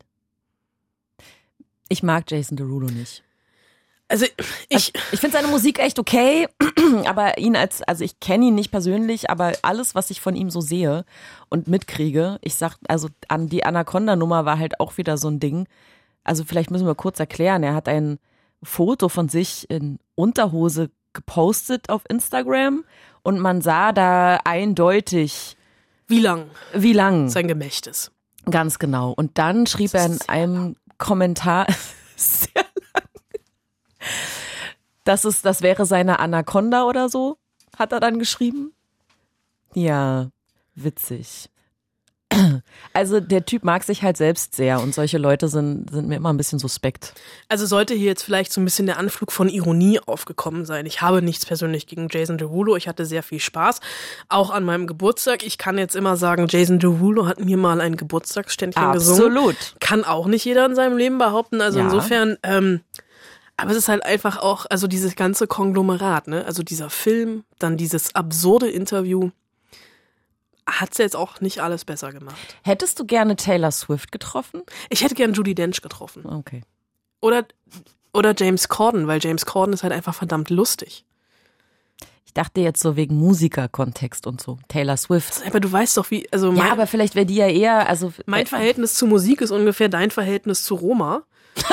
[1.88, 3.25] Ich mag Jason Derulo nicht.
[4.08, 4.26] Also
[4.70, 6.48] ich, Ich finde seine Musik echt okay,
[7.06, 10.52] aber ihn als, also ich kenne ihn nicht persönlich, aber alles, was ich von ihm
[10.52, 11.06] so sehe
[11.50, 15.68] und mitkriege, ich sag, also an die Anaconda-Nummer war halt auch wieder so ein Ding.
[16.24, 17.64] Also vielleicht müssen wir kurz erklären.
[17.64, 18.20] Er hat ein
[18.62, 22.84] Foto von sich in Unterhose gepostet auf Instagram
[23.24, 25.58] und man sah da eindeutig,
[26.08, 27.30] wie lang wie lang.
[27.30, 28.12] sein Gemächt ist.
[28.50, 29.12] Ganz genau.
[29.12, 31.66] Und dann schrieb er in einem Kommentar,
[32.16, 32.65] sehr
[35.06, 37.38] das ist, das wäre seine Anaconda oder so,
[37.78, 38.74] hat er dann geschrieben.
[39.74, 40.30] Ja,
[40.76, 41.50] witzig.
[42.94, 46.32] Also der Typ mag sich halt selbst sehr und solche Leute sind, sind mir immer
[46.32, 47.14] ein bisschen suspekt.
[47.50, 50.86] Also sollte hier jetzt vielleicht so ein bisschen der Anflug von Ironie aufgekommen sein.
[50.86, 52.78] Ich habe nichts persönlich gegen Jason Derulo.
[52.78, 53.82] Ich hatte sehr viel Spaß.
[54.30, 55.46] Auch an meinem Geburtstag.
[55.46, 59.36] Ich kann jetzt immer sagen, Jason Derulo hat mir mal ein Geburtstagsständchen gesungen.
[59.38, 59.76] Absolut.
[59.82, 61.60] Kann auch nicht jeder in seinem Leben behaupten.
[61.60, 61.86] Also Ja.
[61.86, 62.80] insofern, ähm,
[63.58, 66.46] aber es ist halt einfach auch, also dieses ganze Konglomerat, ne?
[66.46, 69.32] Also dieser Film, dann dieses absurde Interview,
[70.68, 72.36] hat's jetzt auch nicht alles besser gemacht.
[72.64, 74.64] Hättest du gerne Taylor Swift getroffen?
[74.90, 76.26] Ich hätte gern Judy Dench getroffen.
[76.26, 76.64] Okay.
[77.22, 77.46] Oder,
[78.14, 81.06] oder James Corden, weil James Corden ist halt einfach verdammt lustig.
[82.26, 84.58] Ich dachte jetzt so wegen Musikerkontext und so.
[84.68, 85.44] Taylor Swift.
[85.48, 88.12] Aber du weißt doch, wie, also mein, Ja, aber vielleicht wäre die ja eher, also
[88.26, 91.24] mein Verhältnis zu Musik ist ungefähr dein Verhältnis zu Roma.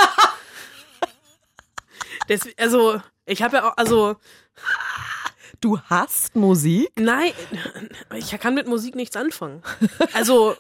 [2.33, 4.17] Des, also, ich habe ja auch, also,
[5.61, 6.91] du hast Musik?
[6.99, 7.33] nein,
[8.17, 9.63] ich kann mit Musik nichts anfangen.
[10.15, 10.57] Also,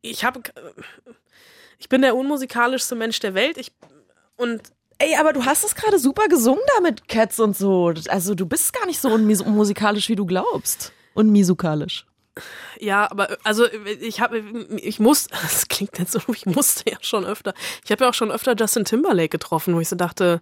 [0.00, 0.40] ich habe,
[1.78, 3.58] ich bin der unmusikalischste Mensch der Welt.
[3.58, 3.72] Ich,
[4.36, 4.62] und
[4.98, 7.92] Ey, aber du hast es gerade super gesungen da mit Cats und so.
[8.08, 10.92] Also du bist gar nicht so unmusikalisch, wie du glaubst.
[11.14, 12.06] Unmusikalisch.
[12.80, 13.66] Ja, aber also
[14.00, 14.38] ich habe
[14.76, 17.54] ich muss das klingt jetzt so, ich musste ja schon öfter.
[17.84, 20.40] Ich habe ja auch schon öfter Justin Timberlake getroffen, wo ich so dachte,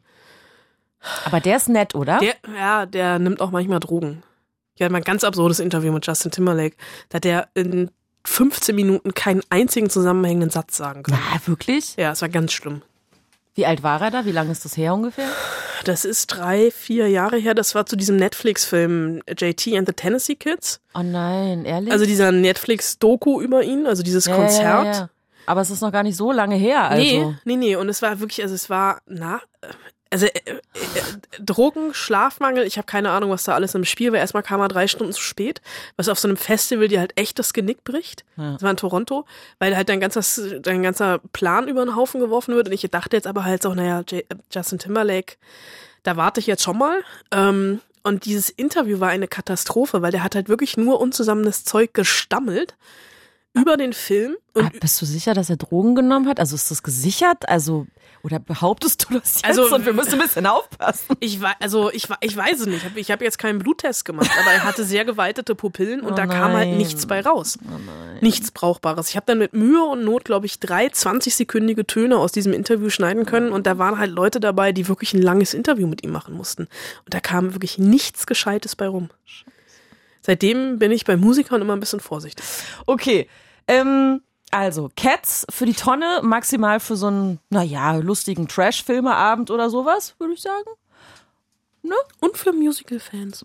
[1.25, 2.19] Aber der ist nett, oder?
[2.19, 4.23] der ja, der nimmt auch manchmal Drogen.
[4.75, 6.77] Ich hatte mal ein ganz absurdes Interview mit Justin Timberlake,
[7.11, 7.91] da hat der in
[8.25, 11.19] 15 Minuten keinen einzigen zusammenhängenden Satz sagen können.
[11.33, 11.97] Na, wirklich?
[11.97, 12.83] Ja, es war ganz schlimm.
[13.55, 14.25] Wie alt war er da?
[14.25, 15.29] Wie lange ist das her ungefähr?
[15.85, 17.55] Das ist drei, vier Jahre her.
[17.55, 20.81] Das war zu diesem Netflix-Film JT and the Tennessee Kids.
[20.95, 21.93] Oh nein, ehrlich?
[21.93, 24.63] Also dieser Netflix-Doku über ihn, also dieses Ja, Konzert.
[24.63, 25.11] Ja, ja, ja.
[25.47, 27.03] Aber es ist noch gar nicht so lange her, also.
[27.03, 27.77] Nee, nee, nee.
[27.77, 29.41] Und es war wirklich, also es war, na,
[30.13, 30.61] also äh, äh,
[31.41, 34.19] Drogen, Schlafmangel, ich habe keine Ahnung, was da alles im Spiel war.
[34.21, 35.61] Erstmal kam er drei Stunden zu spät,
[35.97, 38.25] was auf so einem Festival dir halt echt das Genick bricht.
[38.37, 38.53] Ja.
[38.53, 39.25] Das war in Toronto,
[39.59, 42.69] weil halt dein ganzer, dein ganzer Plan über den Haufen geworfen wird.
[42.69, 45.37] Und ich dachte jetzt aber halt so, naja, J Justin Timberlake,
[46.03, 47.03] da warte ich jetzt schon mal.
[47.31, 51.95] Ähm, und dieses Interview war eine Katastrophe, weil der hat halt wirklich nur unzusammenes Zeug
[51.95, 52.75] gestammelt
[53.55, 54.37] über den Film.
[54.55, 56.41] Und Ah, bist du sicher, dass er Drogen genommen hat?
[56.41, 57.49] Also ist das gesichert?
[57.49, 57.87] Also,
[58.23, 59.45] oder behauptest du das jetzt?
[59.45, 61.17] Also- und wir müssen ein bisschen aufpassen.
[61.21, 62.85] Ich weiß, also ich, ich weiß es nicht.
[62.97, 66.27] Ich habe jetzt keinen Bluttest gemacht, aber er hatte sehr geweitete Pupillen und Oh da
[66.27, 66.77] kam halt nein.
[66.79, 67.59] nichts bei raus.
[68.21, 69.09] Nichts Brauchbares.
[69.11, 72.89] Ich habe dann mit Mühe und Not, glaube ich, drei 20-sekündige Töne aus diesem Interview
[72.91, 76.11] schneiden können und da waren halt Leute dabei, die wirklich ein langes Interview mit ihm
[76.11, 76.63] machen mussten.
[77.05, 79.11] Und da kam wirklich nichts Gescheites bei rum.
[80.23, 82.45] Seitdem bin ich bei Musikern immer ein bisschen vorsichtig.
[82.87, 83.29] Okay.
[83.69, 90.15] Ähm, also, Cats für die Tonne, maximal für so einen, naja, lustigen Trash-Filmeabend oder sowas,
[90.19, 90.69] würde ich sagen.
[92.21, 93.43] Und für Musical-Fans.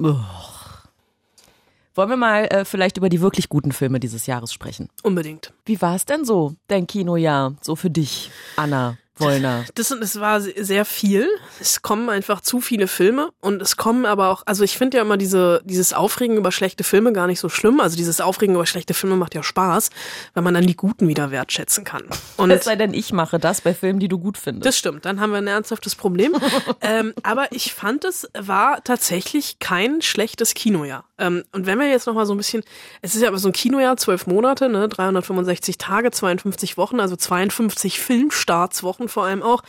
[1.95, 4.89] Wollen wir mal äh, vielleicht über die wirklich guten Filme dieses Jahres sprechen?
[5.01, 5.51] Unbedingt.
[5.65, 9.65] Wie war es denn so, dein Kinojahr, so für dich, Anna Wollner?
[9.75, 11.27] Das, das war se- sehr viel.
[11.59, 15.03] Es kommen einfach zu viele Filme und es kommen aber auch, also ich finde ja
[15.03, 17.79] immer diese, dieses Aufregen über schlechte Filme gar nicht so schlimm.
[17.79, 19.89] Also dieses Aufregen über schlechte Filme macht ja Spaß,
[20.33, 22.03] weil man dann die guten wieder wertschätzen kann.
[22.37, 24.65] Und Es sei denn, ich mache das bei Filmen, die du gut findest.
[24.65, 26.35] Das stimmt, dann haben wir ein ernsthaftes Problem.
[26.81, 31.05] ähm, aber ich fand, es war tatsächlich kein schlechtes Kinojahr.
[31.17, 32.63] Ähm, und wenn wir jetzt noch mal so ein bisschen,
[33.01, 37.15] es ist ja aber so ein Kinojahr, zwölf Monate, ne, 365 Tage, 52 Wochen, also
[37.15, 39.63] 52 Filmstartswochen vor allem auch.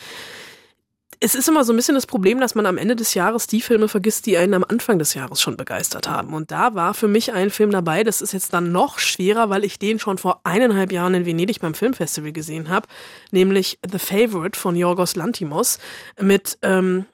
[1.20, 3.60] Es ist immer so ein bisschen das Problem, dass man am Ende des Jahres die
[3.60, 6.32] Filme vergisst, die einen am Anfang des Jahres schon begeistert haben.
[6.32, 9.64] Und da war für mich ein Film dabei, das ist jetzt dann noch schwerer, weil
[9.64, 12.86] ich den schon vor eineinhalb Jahren in Venedig beim Filmfestival gesehen habe,
[13.32, 15.80] nämlich The Favorite von Yorgos Lantimos
[16.20, 17.04] mit ähm,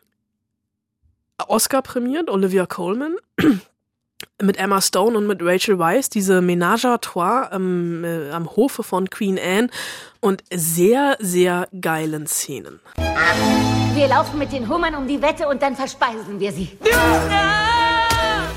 [1.48, 3.16] Oscar prämiert, Olivia Colman.
[4.42, 8.82] Mit Emma Stone und mit Rachel Weisz, diese Ménage à Trois ähm, äh, am Hofe
[8.82, 9.68] von Queen Anne
[10.20, 12.80] und sehr, sehr geilen Szenen.
[13.94, 16.76] Wir laufen mit den Hummern um die Wette und dann verspeisen wir sie.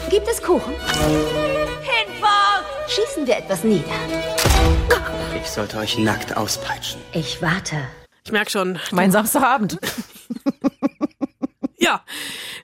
[0.10, 0.74] Gibt es Kuchen?
[1.82, 2.66] Hinfort!
[2.88, 3.84] Schießen wir etwas nieder.
[5.44, 7.02] Ich sollte euch nackt auspeitschen.
[7.12, 7.76] Ich warte.
[8.26, 9.78] Ich merke schon, Mein Samstagabend.
[11.80, 12.02] Ja,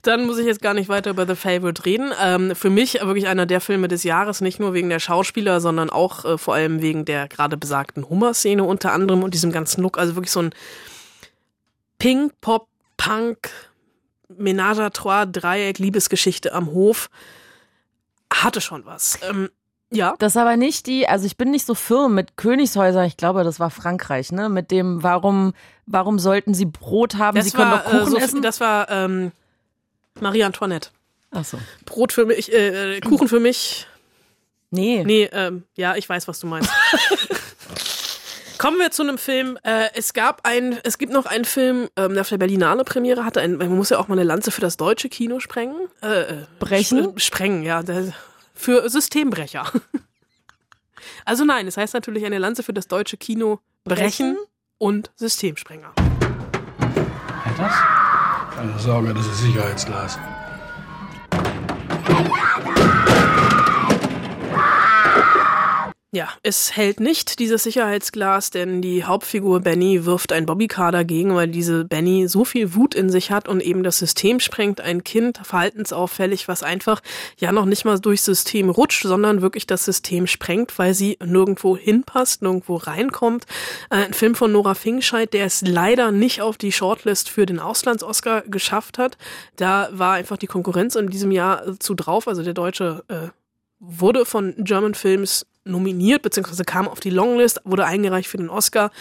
[0.03, 2.11] dann muss ich jetzt gar nicht weiter über The Favorite reden.
[2.21, 5.89] Ähm, für mich wirklich einer der Filme des Jahres, nicht nur wegen der Schauspieler, sondern
[5.89, 9.97] auch äh, vor allem wegen der gerade besagten Hummer-Szene unter anderem und diesem ganzen Look.
[9.97, 10.51] Also wirklich so ein
[11.99, 13.49] Pink, Pop, Punk,
[14.29, 17.09] Ménage à Trois, Dreieck, Liebesgeschichte am Hof.
[18.31, 19.19] Hatte schon was.
[19.29, 19.49] Ähm,
[19.89, 20.15] ja.
[20.19, 23.59] Das aber nicht die, also ich bin nicht so firm mit Königshäusern, ich glaube, das
[23.59, 24.49] war Frankreich, ne?
[24.49, 25.53] Mit dem, warum,
[25.85, 28.41] warum sollten sie Brot haben, sie können doch äh, Kuchen so- essen?
[28.41, 29.31] Das war ähm,
[30.19, 30.89] Marie Antoinette.
[31.31, 31.57] Ach so.
[31.85, 33.87] Brot für mich, äh, äh, Kuchen für mich,
[34.75, 35.03] Nee.
[35.05, 36.67] Nee, ähm, ja, ich weiß, was du meinst.
[38.57, 39.59] Kommen wir zu einem Film.
[39.63, 43.23] Äh, es gab ein, es gibt noch einen Film, ähm, der auf der Berlinale Premiere
[43.23, 43.39] hatte.
[43.41, 45.75] Ein, man muss ja auch mal eine Lanze für das deutsche Kino sprengen.
[46.01, 46.99] Äh, äh, Brechen?
[47.13, 47.83] sp- sprengen, ja.
[47.83, 48.13] Der,
[48.55, 49.71] für Systembrecher.
[51.25, 54.37] Also nein, es heißt natürlich eine Lanze für das deutsche Kino brechen, Brechen?
[54.77, 55.93] und Systemsprenger.
[58.63, 60.17] Keine Sorge, das ist Sicherheitsglas.
[66.15, 71.47] Ja, es hält nicht dieses Sicherheitsglas, denn die Hauptfigur Benny wirft ein Bobbycar dagegen, weil
[71.47, 74.79] diese Benny so viel Wut in sich hat und eben das System sprengt.
[74.79, 77.01] Ein Kind, verhaltensauffällig, was einfach
[77.39, 81.75] ja noch nicht mal durchs System rutscht, sondern wirklich das System sprengt, weil sie nirgendwo
[81.75, 83.45] hinpasst, nirgendwo reinkommt.
[83.89, 87.57] Äh, Ein Film von Nora Fingscheid, der es leider nicht auf die Shortlist für den
[87.57, 89.17] Auslands-Oscar geschafft hat.
[89.55, 92.27] Da war einfach die Konkurrenz in diesem Jahr zu drauf.
[92.27, 93.29] Also der deutsche äh,
[93.85, 98.91] wurde von German Films nominiert, beziehungsweise kam auf die Longlist, wurde eingereicht für den Oscar.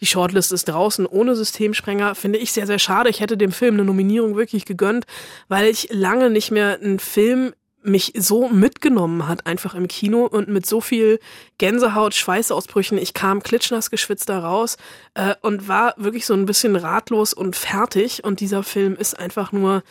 [0.00, 2.14] Die Shortlist ist draußen ohne Systemsprenger.
[2.14, 3.10] Finde ich sehr, sehr schade.
[3.10, 5.06] Ich hätte dem Film eine Nominierung wirklich gegönnt,
[5.48, 10.46] weil ich lange nicht mehr einen Film mich so mitgenommen hat, einfach im Kino und
[10.46, 11.18] mit so viel
[11.58, 12.96] Gänsehaut, Schweißausbrüchen.
[12.96, 14.76] Ich kam klitschnass geschwitzt da raus
[15.14, 18.22] äh, und war wirklich so ein bisschen ratlos und fertig.
[18.22, 19.82] Und dieser Film ist einfach nur,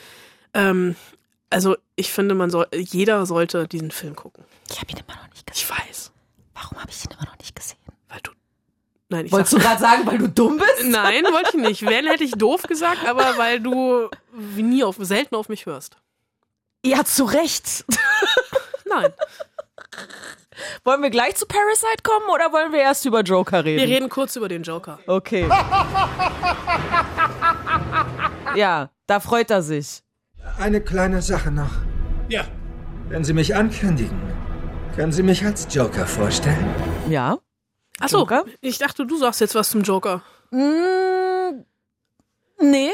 [0.54, 0.96] ähm,
[1.52, 4.44] also ich finde, man soll, jeder sollte diesen Film gucken.
[4.70, 5.66] Ich habe ihn immer noch nicht gesehen.
[5.66, 6.12] Ich weiß,
[6.54, 7.78] Warum habe ich ihn immer noch nicht gesehen?
[8.10, 8.32] weil du.
[9.10, 10.86] Nein, ich Wolltest du sag, gerade sagen, weil du dumm bist?
[10.86, 11.86] Nein, wollte ich nicht.
[11.86, 15.98] Wenn hätte ich doof gesagt, aber weil du nie auf, selten auf mich hörst.
[16.86, 17.86] Ja, zu Recht.
[18.86, 19.14] Nein.
[20.84, 23.82] Wollen wir gleich zu Parasite kommen oder wollen wir erst über Joker reden?
[23.88, 25.00] Wir reden kurz über den Joker.
[25.08, 25.48] Okay.
[28.56, 30.02] ja, da freut er sich.
[30.58, 31.72] Eine kleine Sache noch.
[32.30, 32.46] Ja.
[33.10, 34.20] Wenn Sie mich ankündigen,
[34.96, 36.70] können Sie mich als Joker vorstellen?
[37.10, 37.40] Ja.
[38.00, 38.46] Achso, Joker?
[38.62, 40.24] ich dachte, du sagst jetzt was zum Joker.
[40.52, 41.66] Mm,
[42.62, 42.92] nee.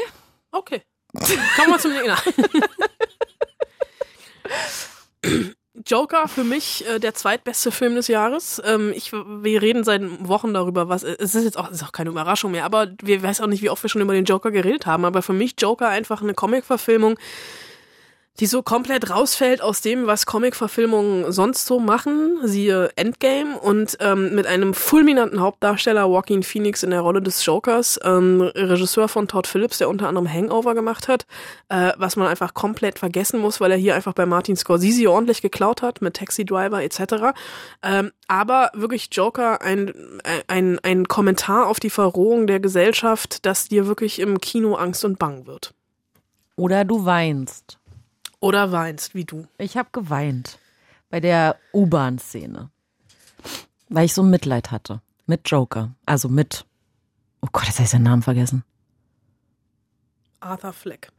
[0.50, 0.82] Okay.
[1.56, 2.18] Kommen wir zum Gegner.
[5.86, 8.60] Joker für mich äh, der zweitbeste Film des Jahres.
[8.64, 12.10] Ähm, ich, wir reden seit Wochen darüber, was es ist jetzt auch, ist auch keine
[12.10, 14.86] Überraschung mehr, aber wir weiß auch nicht, wie oft wir schon über den Joker geredet
[14.86, 15.04] haben.
[15.04, 17.18] Aber für mich Joker einfach eine Comic-Verfilmung
[18.40, 24.34] die so komplett rausfällt aus dem, was Comic-Verfilmungen sonst so machen, siehe Endgame und ähm,
[24.34, 29.46] mit einem fulminanten Hauptdarsteller Joaquin Phoenix in der Rolle des Jokers, ähm, Regisseur von Todd
[29.46, 31.26] Phillips, der unter anderem Hangover gemacht hat,
[31.68, 35.42] äh, was man einfach komplett vergessen muss, weil er hier einfach bei Martin Scorsese ordentlich
[35.42, 37.34] geklaut hat mit Taxi Driver etc.
[37.82, 39.92] Ähm, aber wirklich Joker ein,
[40.46, 45.18] ein, ein Kommentar auf die Verrohung der Gesellschaft, dass dir wirklich im Kino Angst und
[45.18, 45.74] Bang wird.
[46.56, 47.78] Oder du weinst.
[48.40, 49.46] Oder weinst, wie du.
[49.58, 50.58] Ich habe geweint
[51.10, 52.70] bei der U-Bahn-Szene,
[53.88, 56.64] weil ich so Mitleid hatte mit Joker, also mit.
[57.40, 58.64] Oh Gott, jetzt habe ich seinen Namen vergessen.
[60.40, 61.10] Arthur Fleck.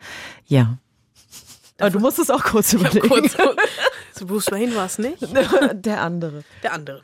[0.46, 0.78] Ja.
[1.80, 3.08] Aber du musst es auch kurz überlegen.
[3.08, 3.38] Kurz,
[4.14, 5.22] so Bruce Wayne war es nicht.
[5.74, 6.44] Der andere.
[6.64, 7.02] Der andere.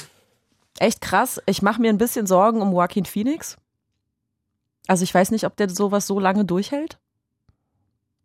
[0.79, 1.41] Echt krass.
[1.45, 3.57] Ich mache mir ein bisschen Sorgen um Joaquin Phoenix.
[4.87, 6.99] Also ich weiß nicht, ob der sowas so lange durchhält.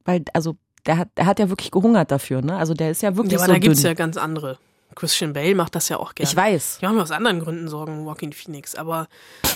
[0.04, 2.56] Weil, also, der hat, der hat ja wirklich gehungert dafür, ne?
[2.56, 3.88] Also der ist ja wirklich Ja, aber so da gibt's dünn.
[3.88, 4.58] ja ganz andere.
[4.96, 6.28] Christian Bale macht das ja auch gerne.
[6.28, 6.78] Ich weiß.
[6.80, 9.06] Wir haben aus anderen Gründen Sorgen Joaquin Phoenix, aber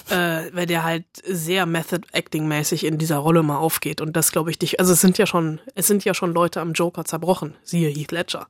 [0.09, 4.31] äh, weil der halt sehr Method Acting mäßig in dieser Rolle mal aufgeht und das
[4.31, 4.79] glaube ich dich.
[4.79, 7.57] Also es sind ja schon, es sind ja schon Leute am Joker zerbrochen.
[7.65, 8.47] Siehe Heath Ledger,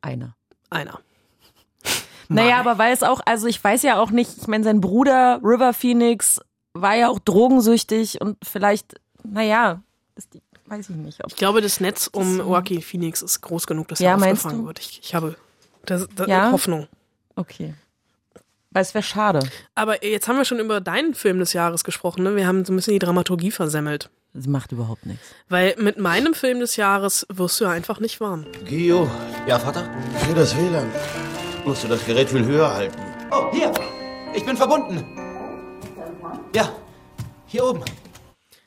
[0.00, 0.36] Einer.
[0.70, 1.00] einer.
[2.28, 5.40] Naja, aber weil es auch, also ich weiß ja auch nicht, ich meine, sein Bruder
[5.44, 6.40] River Phoenix
[6.72, 9.82] war ja auch drogensüchtig und vielleicht, naja,
[10.16, 11.24] ist die, weiß ich nicht.
[11.24, 14.62] Ob, Ich glaube, das Netz um Joaquin Phoenix ist groß genug, dass Ja, er aufgefangen
[14.62, 14.66] du?
[14.66, 14.78] wird.
[14.80, 15.36] Ich, ich habe
[15.84, 16.50] das, das Ja?
[16.52, 16.86] Hoffnung.
[17.36, 17.74] okay.
[18.72, 19.40] Weil es wäre schade.
[19.74, 22.22] Aber jetzt haben wir schon über deinen Film des Jahres gesprochen.
[22.24, 22.36] Ne?
[22.36, 24.10] Wir haben so ein bisschen die Dramaturgie versemmelt.
[24.34, 25.24] Das macht überhaupt nichts.
[25.48, 28.44] Weil mit meinem Film des Jahres wirst du ja einfach nicht warm.
[28.66, 29.10] Gio.
[29.46, 29.88] Ja, Vater?
[30.18, 30.90] Für das WLAN.
[31.64, 32.98] Musst du das Gerät viel höher halten.
[33.30, 33.72] Oh, hier.
[34.34, 35.02] Ich bin verbunden.
[36.54, 36.68] Ja,
[37.46, 37.80] hier oben.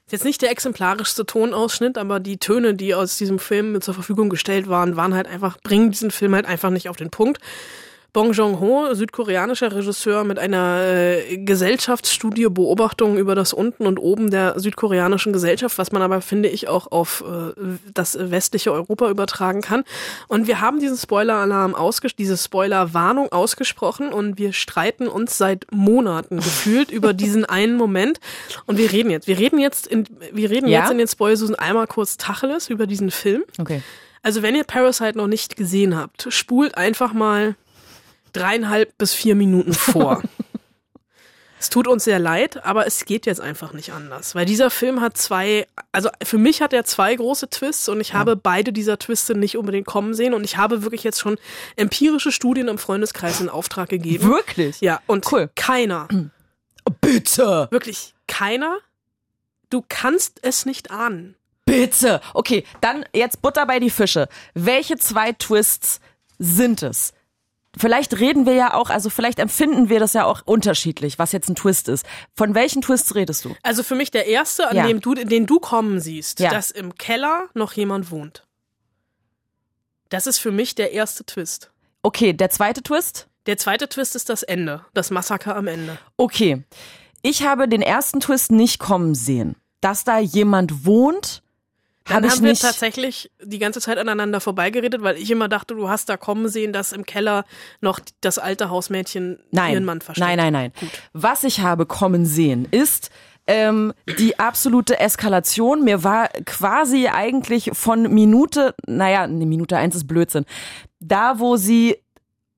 [0.10, 4.30] Ist jetzt nicht der exemplarischste Tonausschnitt, aber die Töne, die aus diesem Film zur Verfügung
[4.30, 7.40] gestellt waren, waren halt einfach, bringen diesen Film halt einfach nicht auf den Punkt.
[8.12, 14.60] Bong Joon-ho, südkoreanischer Regisseur mit einer äh, Gesellschaftsstudie Beobachtung über das Unten und Oben der
[14.60, 17.54] südkoreanischen Gesellschaft, was man aber, finde ich, auch auf äh,
[17.94, 19.84] das westliche Europa übertragen kann.
[20.28, 26.38] Und wir haben diesen Spoiler-Alarm ausges diese Spoiler-Warnung ausgesprochen und wir streiten uns seit Monaten
[26.38, 28.20] gefühlt über diesen einen Moment.
[28.66, 30.82] Und wir reden jetzt, wir reden jetzt in, wir reden Ja?
[30.82, 33.44] jetzt in den Spoilsusen einmal kurz Tacheles über diesen Film.
[33.60, 33.84] Okay.
[34.22, 37.56] Also wenn ihr Parasite noch nicht gesehen habt, spult einfach mal
[38.34, 40.22] dreieinhalb bis vier Minuten vor.
[41.60, 45.02] es tut uns sehr leid, aber es geht jetzt einfach nicht anders, weil dieser Film
[45.02, 48.98] hat zwei, also für mich hat er zwei große Twists und ich habe beide dieser
[48.98, 51.38] Twiste nicht unbedingt kommen sehen und ich habe wirklich jetzt schon
[51.76, 54.24] empirische Studien im Freundeskreis in Auftrag gegeben.
[54.30, 54.80] Wirklich?
[54.82, 55.50] Ja, und Cool.
[55.56, 56.08] keiner,
[57.02, 57.68] Bitte!
[57.72, 58.78] wirklich keiner,
[59.70, 61.36] du kannst es nicht ahnen.
[61.66, 62.20] Bitte!
[62.34, 64.28] Okay, dann jetzt Butter bei die Fische.
[64.56, 66.00] Welche zwei Twists
[66.40, 67.14] sind es?
[67.80, 71.48] Vielleicht reden wir ja auch, also vielleicht empfinden wir das ja auch unterschiedlich, was jetzt
[71.50, 72.06] ein Twist ist.
[72.36, 73.56] Von welchen Twists redest du?
[73.64, 74.86] Also für mich der erste, an Ja.
[74.88, 76.50] dem du, den du kommen siehst, Ja.
[76.50, 78.46] dass im Keller noch jemand wohnt.
[80.10, 81.72] Das ist für mich der erste Twist.
[82.04, 83.28] Okay, der zweite Twist?
[83.46, 85.98] Der zweite Twist ist das Ende, das Massaker am Ende.
[86.18, 86.64] Okay.
[87.22, 89.56] Ich habe den ersten Twist nicht kommen sehen.
[89.82, 91.42] Dass da jemand wohnt,
[92.10, 92.62] Dann ich haben wir nicht.
[92.62, 96.74] tatsächlich die ganze Zeit aneinander vorbeigeredet, weil ich immer dachte, du hast da kommen sehen,
[96.74, 97.46] dass im Keller
[97.82, 100.28] noch das alte Hausmädchen Nein, ihren Mann versteckt.
[100.28, 100.74] nein, nein, nein.
[101.14, 103.10] Was ich habe kommen sehen, ist
[103.48, 105.84] ähm, die absolute Eskalation.
[105.84, 110.46] Mir war quasi eigentlich von Minute, naja, ne, Minute eins ist Blödsinn.
[111.00, 111.98] Da, wo sie,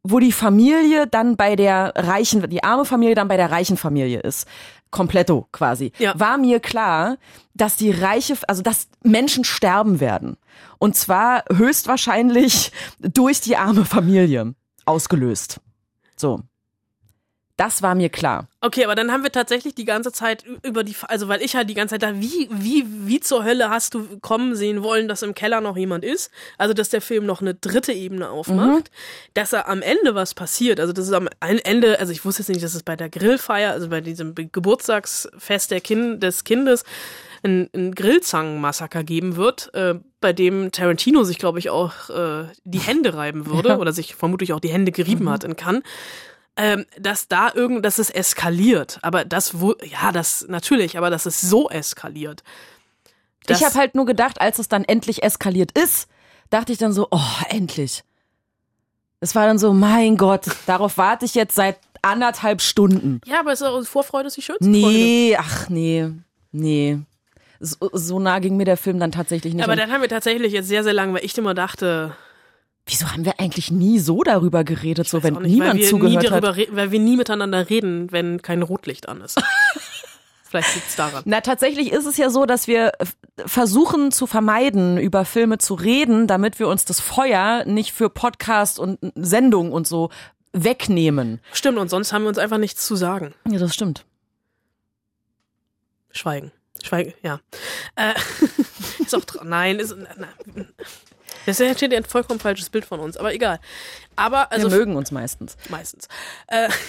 [0.04, 4.20] wo die Familie dann bei der reichen, die arme Familie dann bei der reichen Familie
[4.20, 4.48] ist.
[4.90, 5.94] Kompletto quasi.
[6.00, 6.20] Ja.
[6.20, 7.18] War mir klar,
[7.54, 10.38] dass die reiche, also dass Menschen sterben werden.
[10.80, 14.54] Und zwar höchstwahrscheinlich durch die arme Familie
[14.86, 15.62] ausgelöst.
[16.18, 16.42] So.
[17.58, 18.48] Das war mir klar.
[18.62, 21.70] Okay, aber dann haben wir tatsächlich die ganze Zeit über die, also weil ich halt
[21.70, 25.22] die ganze Zeit da, wie, wie, wie zur Hölle hast du kommen sehen wollen, dass
[25.22, 26.32] im Keller noch jemand ist?
[26.58, 28.92] Also, dass der Film noch eine dritte Ebene aufmacht,
[29.34, 30.80] dass er am Ende was passiert.
[30.80, 33.72] Also, das ist am Ende, also ich wusste jetzt nicht, dass es bei der Grillfeier,
[33.72, 36.84] also bei diesem Geburtstagsfest der kind, des Kindes,
[37.44, 42.80] ein, ein Grillzangenmassaker geben wird, äh, bei dem Tarantino sich, glaube ich, auch äh, die
[42.88, 45.84] Hände reiben würde oder sich vermutlich auch die Hände gerieben hat in Cannes
[46.58, 49.00] ähm, dass da irgend, dass es eskaliert.
[49.02, 52.44] Aber das, wo, ja, das natürlich, aber dass es so eskaliert.
[53.48, 56.08] Ich habe halt nur gedacht, als es dann endlich eskaliert ist,
[56.50, 57.20] dachte ich dann so, oh,
[57.50, 58.04] endlich.
[59.20, 63.22] Es war dann so, mein Gott, darauf warte ich jetzt seit anderthalb Stunden.
[63.26, 64.76] ja, aber es ist auch Vorfreude ist die schönste Freude.
[64.76, 66.12] Nee, ach nee,
[66.52, 67.00] nee.
[67.60, 69.64] so, so nah ging mir der Film dann tatsächlich nicht.
[69.64, 72.16] Aber dann haben wir tatsächlich jetzt sehr, sehr lange, weil ich immer dachte,
[72.86, 76.24] wieso haben wir eigentlich nie so darüber geredet, so wenn nicht, niemand weil wir zugehört
[76.24, 76.68] nie darüber hat?
[76.72, 79.42] Weil wir nie miteinander reden, wenn kein Rotlicht an ist.
[80.52, 81.24] Vielleicht liegt's daran.
[81.26, 82.92] Na, tatsächlich ist es ja so, dass wir
[83.46, 88.78] versuchen zu vermeiden, über Filme zu reden, damit wir uns das Feuer nicht für Podcast
[88.78, 90.10] und Sendung und so
[90.52, 91.40] wegnehmen.
[91.54, 93.34] Stimmt, und sonst haben wir uns einfach nichts zu sagen.
[93.50, 94.06] Ja, das stimmt.
[96.12, 96.52] Schweigen.
[96.84, 97.40] Schweigen, ja.
[97.96, 98.14] Äh,
[99.00, 99.48] ist auch dran.
[99.48, 99.96] Nein, ist.
[99.98, 100.66] Na, na.
[101.46, 103.60] Das entsteht ja ein vollkommen falsches Bild von uns, aber egal.
[104.16, 104.70] Aber, also.
[104.70, 105.58] wir mögen uns meistens.
[105.70, 106.08] Meistens.
[106.48, 106.70] Äh,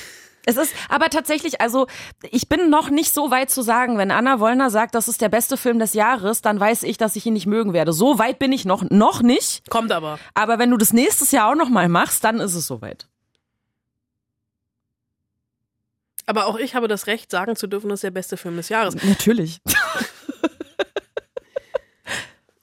[0.45, 1.87] Es ist aber tatsächlich, also
[2.31, 5.29] ich bin noch nicht so weit zu sagen, wenn Anna Wollner sagt, das ist der
[5.29, 7.93] beste Film des Jahres, dann weiß ich, dass ich ihn nicht mögen werde.
[7.93, 9.71] So weit bin ich noch, noch nicht.
[9.71, 10.19] kommt aber.
[10.35, 13.07] Aber wenn du das nächstes Jahr auch noch mal machst, dann ist es soweit.
[16.27, 18.69] Aber auch ich habe das Recht, sagen zu dürfen, das ist der beste Film des
[18.69, 18.97] Jahres.
[18.97, 19.61] Natürlich.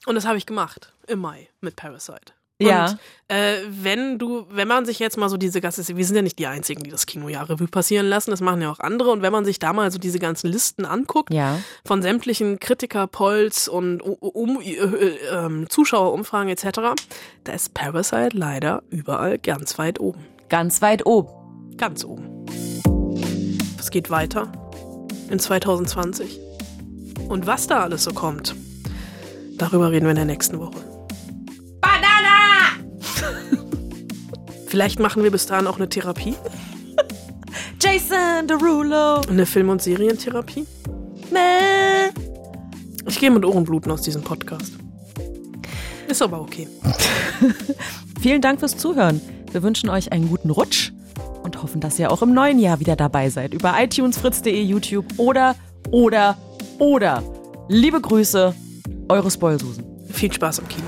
[0.06, 2.32] Und das habe ich gemacht im Mai mit Parasite.
[2.60, 2.90] Ja.
[2.90, 2.98] Und
[3.28, 6.38] äh, wenn du, wenn man sich jetzt mal so diese ganze, wir sind ja nicht
[6.38, 9.10] die einzigen, die das Kinojahr Revue passieren lassen, das machen ja auch andere.
[9.10, 11.58] Und wenn man sich da mal so diese ganzen Listen anguckt, Ja.
[11.86, 16.80] von sämtlichen Kritiker-Polls und um, um, äh, äh, Zuschauerumfragen etc.,
[17.44, 20.20] da ist Parasite leider überall ganz weit oben.
[20.50, 21.30] Ganz weit oben.
[21.78, 22.44] Ganz oben.
[23.78, 24.52] Es geht weiter
[25.30, 26.38] in 2020.
[27.30, 28.54] Und was da alles so kommt,
[29.56, 30.89] darüber reden wir in der nächsten Woche.
[34.70, 36.36] Vielleicht machen wir bis dahin auch eine Therapie,
[37.82, 39.20] Jason Derulo.
[39.28, 40.64] eine Film- und Serientherapie.
[43.08, 44.74] Ich gehe mit Ohrenbluten aus diesem Podcast.
[46.06, 46.68] Ist aber okay.
[48.20, 49.20] Vielen Dank fürs Zuhören.
[49.50, 50.92] Wir wünschen euch einen guten Rutsch
[51.42, 53.52] und hoffen, dass ihr auch im neuen Jahr wieder dabei seid.
[53.54, 55.56] Über iTunes, fritz.de, YouTube oder,
[55.90, 56.36] oder,
[56.78, 57.24] oder.
[57.66, 58.54] Liebe Grüße,
[59.08, 59.84] eure Spoilsusen.
[60.12, 60.86] Viel Spaß im Kino.